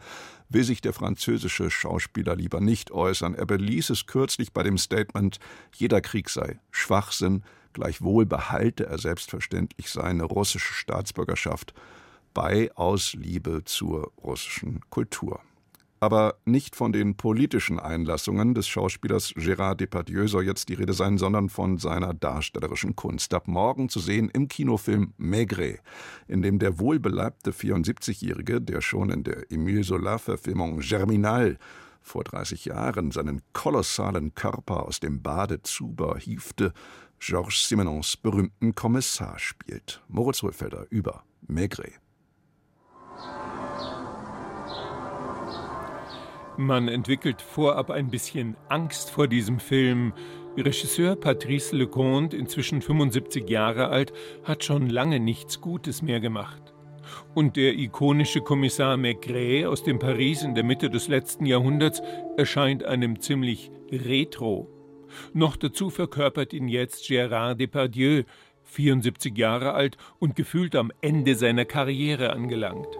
will 0.48 0.62
sich 0.62 0.80
der 0.80 0.92
französische 0.92 1.70
Schauspieler 1.70 2.36
lieber 2.36 2.60
nicht 2.60 2.92
äußern. 2.92 3.34
Er 3.34 3.46
beließ 3.46 3.90
es 3.90 4.06
kürzlich 4.06 4.52
bei 4.52 4.62
dem 4.62 4.78
Statement, 4.78 5.40
jeder 5.74 6.00
Krieg 6.00 6.30
sei 6.30 6.60
Schwachsinn, 6.70 7.42
gleichwohl 7.72 8.26
behalte 8.26 8.86
er 8.86 8.98
selbstverständlich 8.98 9.90
seine 9.90 10.22
russische 10.22 10.72
Staatsbürgerschaft 10.72 11.74
bei 12.32 12.70
aus 12.76 13.14
Liebe 13.14 13.64
zur 13.64 14.12
russischen 14.22 14.82
Kultur 14.88 15.40
aber 16.00 16.36
nicht 16.46 16.74
von 16.74 16.92
den 16.92 17.14
politischen 17.14 17.78
Einlassungen 17.78 18.54
des 18.54 18.66
Schauspielers 18.66 19.34
Gérard 19.36 19.76
Depardieu 19.76 20.26
soll 20.26 20.46
jetzt 20.46 20.70
die 20.70 20.74
Rede 20.74 20.94
sein, 20.94 21.18
sondern 21.18 21.50
von 21.50 21.76
seiner 21.76 22.14
darstellerischen 22.14 22.96
Kunst. 22.96 23.34
Ab 23.34 23.46
morgen 23.46 23.90
zu 23.90 24.00
sehen 24.00 24.30
im 24.30 24.48
Kinofilm 24.48 25.12
Maigret, 25.18 25.80
in 26.26 26.40
dem 26.40 26.58
der 26.58 26.78
wohlbeleibte 26.78 27.52
74-Jährige, 27.52 28.62
der 28.62 28.80
schon 28.80 29.10
in 29.10 29.24
der 29.24 29.52
Emile 29.52 29.84
Solar-Verfilmung 29.84 30.80
Germinal 30.80 31.58
vor 32.00 32.24
30 32.24 32.64
Jahren 32.64 33.10
seinen 33.10 33.42
kolossalen 33.52 34.34
Körper 34.34 34.86
aus 34.86 35.00
dem 35.00 35.20
Badezuber 35.22 36.16
hiefte, 36.18 36.72
Georges 37.18 37.68
Simenons 37.68 38.16
berühmten 38.16 38.74
Kommissar 38.74 39.38
spielt. 39.38 40.02
Moritz 40.08 40.42
Röfelder 40.42 40.86
über 40.88 41.24
Maigret. 41.46 42.00
Man 46.60 46.88
entwickelt 46.88 47.40
vorab 47.40 47.88
ein 47.88 48.10
bisschen 48.10 48.54
Angst 48.68 49.10
vor 49.10 49.28
diesem 49.28 49.60
Film, 49.60 50.12
Regisseur 50.58 51.16
Patrice 51.16 51.74
Lecomte, 51.74 52.36
inzwischen 52.36 52.82
75 52.82 53.48
Jahre 53.48 53.88
alt, 53.88 54.12
hat 54.44 54.62
schon 54.62 54.90
lange 54.90 55.20
nichts 55.20 55.62
Gutes 55.62 56.02
mehr 56.02 56.20
gemacht. 56.20 56.74
Und 57.34 57.56
der 57.56 57.78
ikonische 57.78 58.42
Kommissar 58.42 58.98
Maigret 58.98 59.64
aus 59.64 59.84
dem 59.84 59.98
Paris 59.98 60.42
in 60.42 60.54
der 60.54 60.62
Mitte 60.62 60.90
des 60.90 61.08
letzten 61.08 61.46
Jahrhunderts 61.46 62.02
erscheint 62.36 62.84
einem 62.84 63.20
ziemlich 63.20 63.70
retro. 63.90 64.68
Noch 65.32 65.56
dazu 65.56 65.88
verkörpert 65.88 66.52
ihn 66.52 66.68
jetzt 66.68 67.06
Gérard 67.06 67.54
Depardieu, 67.54 68.24
74 68.64 69.34
Jahre 69.34 69.72
alt 69.72 69.96
und 70.18 70.36
gefühlt 70.36 70.76
am 70.76 70.92
Ende 71.00 71.36
seiner 71.36 71.64
Karriere 71.64 72.34
angelangt. 72.34 72.98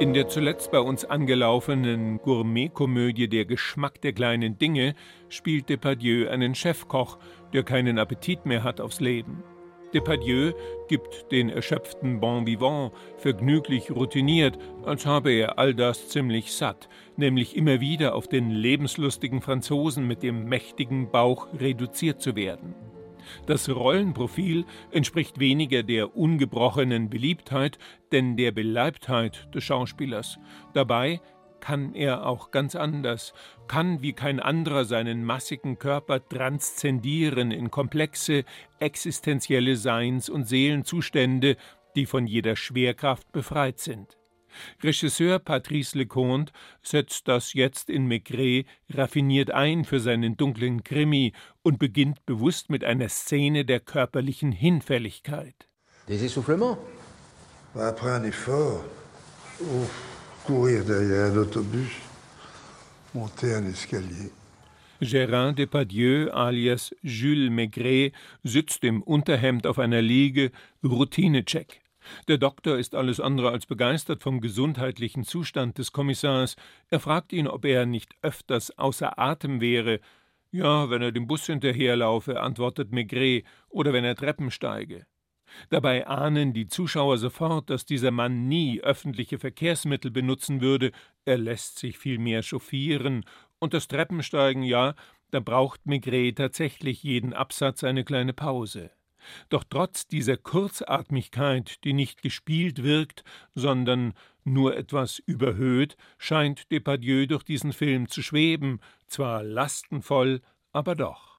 In 0.00 0.14
der 0.14 0.28
zuletzt 0.28 0.72
bei 0.72 0.80
uns 0.80 1.04
angelaufenen 1.04 2.18
Gourmet-Komödie 2.18 3.28
Der 3.28 3.44
Geschmack 3.44 4.00
der 4.00 4.12
kleinen 4.12 4.58
Dinge 4.58 4.94
spielt 5.28 5.68
Depardieu 5.68 6.28
einen 6.28 6.54
Chefkoch, 6.54 7.18
der 7.52 7.62
keinen 7.62 7.98
Appetit 7.98 8.44
mehr 8.46 8.64
hat 8.64 8.80
aufs 8.80 9.00
Leben. 9.00 9.44
Depardieu 9.94 10.52
gibt 10.88 11.30
den 11.30 11.50
erschöpften 11.50 12.18
Bon 12.18 12.46
Vivant 12.46 12.92
vergnüglich 13.18 13.90
routiniert, 13.90 14.58
als 14.84 15.04
habe 15.04 15.30
er 15.30 15.58
all 15.58 15.74
das 15.74 16.08
ziemlich 16.08 16.52
satt, 16.52 16.88
nämlich 17.16 17.56
immer 17.56 17.80
wieder 17.80 18.14
auf 18.14 18.26
den 18.26 18.50
lebenslustigen 18.50 19.42
Franzosen 19.42 20.06
mit 20.06 20.22
dem 20.22 20.46
mächtigen 20.46 21.10
Bauch 21.10 21.48
reduziert 21.58 22.22
zu 22.22 22.34
werden. 22.34 22.74
Das 23.46 23.68
Rollenprofil 23.68 24.64
entspricht 24.90 25.38
weniger 25.38 25.82
der 25.82 26.16
ungebrochenen 26.16 27.10
Beliebtheit, 27.10 27.78
denn 28.12 28.36
der 28.36 28.52
Beleibtheit 28.52 29.48
des 29.54 29.64
Schauspielers. 29.64 30.38
Dabei 30.74 31.20
kann 31.60 31.94
er 31.94 32.26
auch 32.26 32.50
ganz 32.50 32.74
anders, 32.74 33.32
kann 33.68 34.02
wie 34.02 34.12
kein 34.12 34.40
anderer 34.40 34.84
seinen 34.84 35.24
massigen 35.24 35.78
Körper 35.78 36.26
transzendieren 36.28 37.52
in 37.52 37.70
komplexe, 37.70 38.44
existenzielle 38.80 39.76
Seins- 39.76 40.28
und 40.28 40.48
Seelenzustände, 40.48 41.56
die 41.94 42.06
von 42.06 42.26
jeder 42.26 42.56
Schwerkraft 42.56 43.30
befreit 43.32 43.78
sind. 43.78 44.18
Regisseur 44.82 45.38
Patrice 45.38 45.96
Leconte 45.96 46.52
setzt 46.82 47.28
das 47.28 47.52
jetzt 47.54 47.90
in 47.90 48.08
Maigret 48.08 48.66
raffiniert 48.90 49.50
ein 49.50 49.84
für 49.84 50.00
seinen 50.00 50.36
dunklen 50.36 50.84
Krimi 50.84 51.32
und 51.62 51.78
beginnt 51.78 52.24
bewusst 52.26 52.70
mit 52.70 52.84
einer 52.84 53.08
Szene 53.08 53.64
der 53.64 53.80
körperlichen 53.80 54.52
Hinfälligkeit. 54.52 55.68
Des 56.08 56.22
essoufflements 56.22 56.78
Après 57.74 58.10
un 58.10 58.24
effort. 58.24 58.84
Ouf 59.60 60.12
courir 60.44 60.84
derrière 60.84 61.32
un 61.32 61.38
autobus, 61.38 61.90
monter 63.14 63.54
un 63.54 63.66
escalier. 63.66 64.30
Gérard 65.00 65.54
Depardieu 65.54 66.30
alias 66.32 66.94
Jules 67.02 67.50
Maigret 67.50 68.12
sitzt 68.44 68.84
im 68.84 69.02
Unterhemd 69.02 69.66
auf 69.66 69.78
einer 69.78 70.00
Liege, 70.00 70.52
Routinecheck. 70.84 71.81
Der 72.28 72.38
Doktor 72.38 72.78
ist 72.78 72.94
alles 72.94 73.20
andere 73.20 73.50
als 73.50 73.66
begeistert 73.66 74.22
vom 74.22 74.40
gesundheitlichen 74.40 75.24
Zustand 75.24 75.78
des 75.78 75.92
Kommissars. 75.92 76.56
Er 76.88 77.00
fragt 77.00 77.32
ihn, 77.32 77.48
ob 77.48 77.64
er 77.64 77.86
nicht 77.86 78.14
öfters 78.22 78.76
außer 78.78 79.18
Atem 79.18 79.60
wäre. 79.60 80.00
Ja, 80.50 80.90
wenn 80.90 81.02
er 81.02 81.12
dem 81.12 81.26
Bus 81.26 81.46
hinterherlaufe, 81.46 82.40
antwortet 82.40 82.92
Maigret, 82.92 83.44
oder 83.68 83.92
wenn 83.92 84.04
er 84.04 84.16
Treppen 84.16 84.50
steige. 84.50 85.06
Dabei 85.70 86.06
ahnen 86.06 86.52
die 86.52 86.66
Zuschauer 86.66 87.18
sofort, 87.18 87.70
dass 87.70 87.84
dieser 87.84 88.10
Mann 88.10 88.48
nie 88.48 88.80
öffentliche 88.80 89.38
Verkehrsmittel 89.38 90.10
benutzen 90.10 90.60
würde, 90.60 90.92
er 91.24 91.38
lässt 91.38 91.78
sich 91.78 91.98
vielmehr 91.98 92.42
chauffieren, 92.42 93.24
und 93.58 93.74
das 93.74 93.86
Treppensteigen, 93.86 94.62
ja, 94.62 94.94
da 95.30 95.40
braucht 95.40 95.86
Maigret 95.86 96.36
tatsächlich 96.36 97.02
jeden 97.02 97.32
Absatz 97.32 97.84
eine 97.84 98.04
kleine 98.04 98.32
Pause. 98.32 98.90
Doch 99.48 99.64
trotz 99.68 100.06
dieser 100.06 100.36
Kurzatmigkeit, 100.36 101.84
die 101.84 101.92
nicht 101.92 102.22
gespielt 102.22 102.82
wirkt, 102.82 103.24
sondern 103.54 104.14
nur 104.44 104.76
etwas 104.76 105.18
überhöht, 105.18 105.96
scheint 106.18 106.70
Depardieu 106.72 107.26
durch 107.26 107.44
diesen 107.44 107.72
Film 107.72 108.08
zu 108.08 108.22
schweben, 108.22 108.80
zwar 109.06 109.42
lastenvoll, 109.42 110.40
aber 110.72 110.94
doch. 110.94 111.32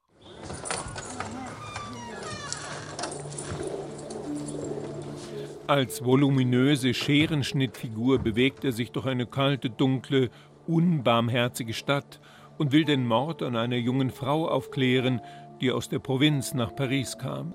Als 5.66 6.04
voluminöse 6.04 6.92
Scherenschnittfigur 6.92 8.18
bewegt 8.18 8.64
er 8.64 8.72
sich 8.72 8.92
durch 8.92 9.06
eine 9.06 9.24
kalte, 9.24 9.70
dunkle, 9.70 10.28
unbarmherzige 10.66 11.72
Stadt 11.72 12.20
und 12.58 12.72
will 12.72 12.84
den 12.84 13.06
Mord 13.06 13.42
an 13.42 13.56
einer 13.56 13.76
jungen 13.76 14.10
Frau 14.10 14.46
aufklären, 14.46 15.22
die 15.62 15.72
aus 15.72 15.88
der 15.88 16.00
Provinz 16.00 16.52
nach 16.52 16.74
Paris 16.74 17.16
kam. 17.16 17.54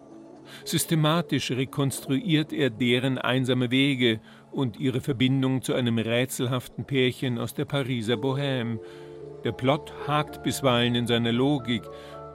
Systematisch 0.65 1.51
rekonstruiert 1.51 2.53
er 2.53 2.69
deren 2.69 3.17
einsame 3.17 3.71
Wege 3.71 4.19
und 4.51 4.79
ihre 4.79 5.01
Verbindung 5.01 5.61
zu 5.61 5.73
einem 5.73 5.97
rätselhaften 5.97 6.85
Pärchen 6.85 7.37
aus 7.37 7.53
der 7.53 7.65
Pariser 7.65 8.15
Bohème. 8.15 8.79
Der 9.43 9.51
Plot 9.51 9.93
hakt 10.07 10.43
bisweilen 10.43 10.95
in 10.95 11.07
seiner 11.07 11.31
Logik, 11.31 11.83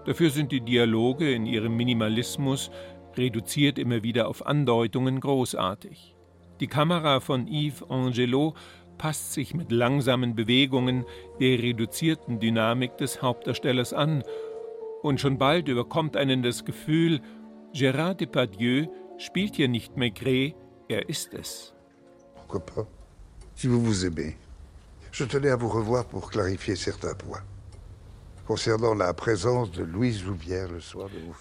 dafür 0.06 0.30
sind 0.30 0.52
die 0.52 0.60
Dialoge 0.60 1.32
in 1.32 1.46
ihrem 1.46 1.76
Minimalismus 1.76 2.70
reduziert 3.16 3.78
immer 3.78 4.02
wieder 4.02 4.28
auf 4.28 4.46
Andeutungen 4.46 5.20
großartig. 5.20 6.14
Die 6.60 6.66
Kamera 6.66 7.20
von 7.20 7.46
Yves 7.46 7.82
Angelo 7.88 8.54
passt 8.98 9.32
sich 9.32 9.54
mit 9.54 9.72
langsamen 9.72 10.34
Bewegungen 10.34 11.04
der 11.40 11.58
reduzierten 11.60 12.38
Dynamik 12.38 12.96
des 12.96 13.22
Hauptdarstellers 13.22 13.92
an, 13.92 14.22
und 15.02 15.20
schon 15.20 15.36
bald 15.36 15.68
überkommt 15.68 16.16
einen 16.16 16.42
das 16.42 16.64
Gefühl, 16.64 17.20
Gérard 17.74 18.20
Depardieu 18.20 18.86
spielt 19.18 19.56
hier 19.56 19.68
nicht 19.68 19.96
Maigret, 19.96 20.54
er 20.88 21.08
ist 21.08 21.34
es. 21.34 21.74
Pourquoi 22.36 22.60
pas 22.60 22.86
Si 23.56 23.66
vous 23.66 23.80
vous 23.84 24.04
aimez. 24.04 24.36
Je 25.10 25.24
tenais 25.24 25.50
à 25.50 25.56
vous 25.56 25.68
revoir 25.68 26.04
pour 26.04 26.30
clarifier 26.30 26.76
certains 26.76 27.14
points. 27.14 27.42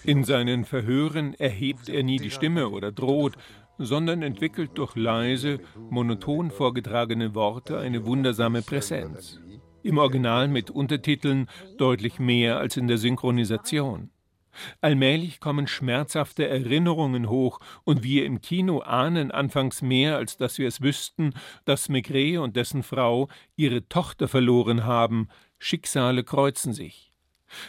In 0.05 0.23
seinen 0.23 0.65
Verhören 0.65 1.33
erhebt 1.33 1.89
er 1.89 2.03
nie 2.03 2.17
die 2.17 2.31
Stimme 2.31 2.69
oder 2.69 2.91
droht, 2.91 3.35
sondern 3.77 4.21
entwickelt 4.21 4.71
durch 4.75 4.95
leise, 4.95 5.59
monoton 5.89 6.49
vorgetragene 6.49 7.35
Worte 7.35 7.77
eine 7.77 8.05
wundersame 8.05 8.61
Präsenz. 8.61 9.39
Im 9.83 9.97
Original 9.97 10.47
mit 10.47 10.71
Untertiteln 10.71 11.49
deutlich 11.77 12.19
mehr 12.19 12.57
als 12.57 12.77
in 12.77 12.87
der 12.87 12.97
Synchronisation. 12.97 14.09
Allmählich 14.81 15.39
kommen 15.39 15.67
schmerzhafte 15.67 16.47
Erinnerungen 16.47 17.29
hoch, 17.29 17.59
und 17.83 18.03
wir 18.03 18.25
im 18.25 18.41
Kino 18.41 18.79
ahnen 18.79 19.31
anfangs 19.31 19.81
mehr, 19.81 20.17
als 20.17 20.37
dass 20.37 20.57
wir 20.57 20.67
es 20.67 20.81
wüssten, 20.81 21.33
dass 21.65 21.89
Maigret 21.89 22.37
und 22.37 22.55
dessen 22.55 22.83
Frau 22.83 23.29
ihre 23.55 23.87
Tochter 23.87 24.27
verloren 24.27 24.85
haben, 24.85 25.29
Schicksale 25.59 26.23
kreuzen 26.23 26.73
sich. 26.73 27.12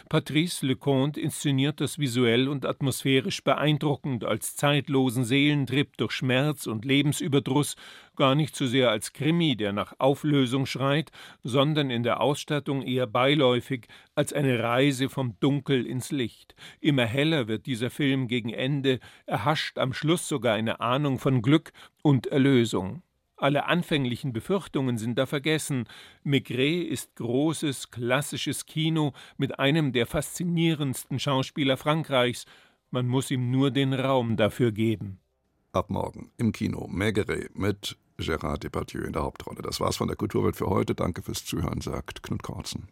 Patrice 0.09 0.65
Leconte 0.65 1.19
inszeniert 1.19 1.81
das 1.81 1.99
visuell 1.99 2.47
und 2.47 2.65
atmosphärisch 2.65 3.43
beeindruckend 3.43 4.23
als 4.23 4.55
zeitlosen 4.55 5.23
Seelentrip 5.23 5.97
durch 5.97 6.11
Schmerz 6.11 6.67
und 6.67 6.85
Lebensüberdruss, 6.85 7.75
gar 8.15 8.35
nicht 8.35 8.55
so 8.55 8.65
sehr 8.65 8.89
als 8.89 9.13
Krimi, 9.13 9.55
der 9.55 9.73
nach 9.73 9.93
Auflösung 9.99 10.65
schreit, 10.65 11.11
sondern 11.43 11.89
in 11.89 12.03
der 12.03 12.21
Ausstattung 12.21 12.81
eher 12.81 13.07
beiläufig 13.07 13.87
als 14.15 14.33
eine 14.33 14.61
Reise 14.61 15.09
vom 15.09 15.39
Dunkel 15.39 15.85
ins 15.85 16.11
Licht. 16.11 16.55
Immer 16.79 17.05
heller 17.05 17.47
wird 17.47 17.65
dieser 17.65 17.89
Film 17.89 18.27
gegen 18.27 18.49
Ende, 18.49 18.99
erhascht 19.25 19.77
am 19.77 19.93
Schluss 19.93 20.27
sogar 20.27 20.55
eine 20.55 20.79
Ahnung 20.79 21.19
von 21.19 21.41
Glück 21.41 21.71
und 22.01 22.27
Erlösung. 22.27 23.01
Alle 23.45 23.67
anfänglichen 23.67 24.33
Befürchtungen 24.33 24.97
sind 24.97 25.19
da 25.19 25.27
vergessen. 25.27 25.87
Maigret 26.23 26.87
ist 26.87 27.15
großes, 27.17 27.91
klassisches 27.91 28.65
Kino 28.65 29.13
mit 29.37 29.59
einem 29.59 29.93
der 29.93 30.07
faszinierendsten 30.07 31.19
Schauspieler 31.19 31.77
Frankreichs. 31.77 32.47
Man 32.89 33.07
muss 33.07 33.29
ihm 33.29 33.51
nur 33.51 33.69
den 33.69 33.93
Raum 33.93 34.35
dafür 34.35 34.71
geben. 34.71 35.19
Ab 35.73 35.91
morgen 35.91 36.31
im 36.37 36.53
Kino 36.53 36.87
Maigret 36.87 37.55
mit 37.55 37.95
Gérard 38.17 38.63
Depardieu 38.63 39.03
in 39.03 39.13
der 39.13 39.21
Hauptrolle. 39.21 39.61
Das 39.61 39.79
war's 39.79 39.97
von 39.97 40.07
der 40.07 40.17
Kulturwelt 40.17 40.55
für 40.55 40.65
heute. 40.65 40.95
Danke 40.95 41.21
fürs 41.21 41.45
Zuhören, 41.45 41.81
sagt 41.81 42.23
Knut 42.23 42.41
Korzen. 42.41 42.83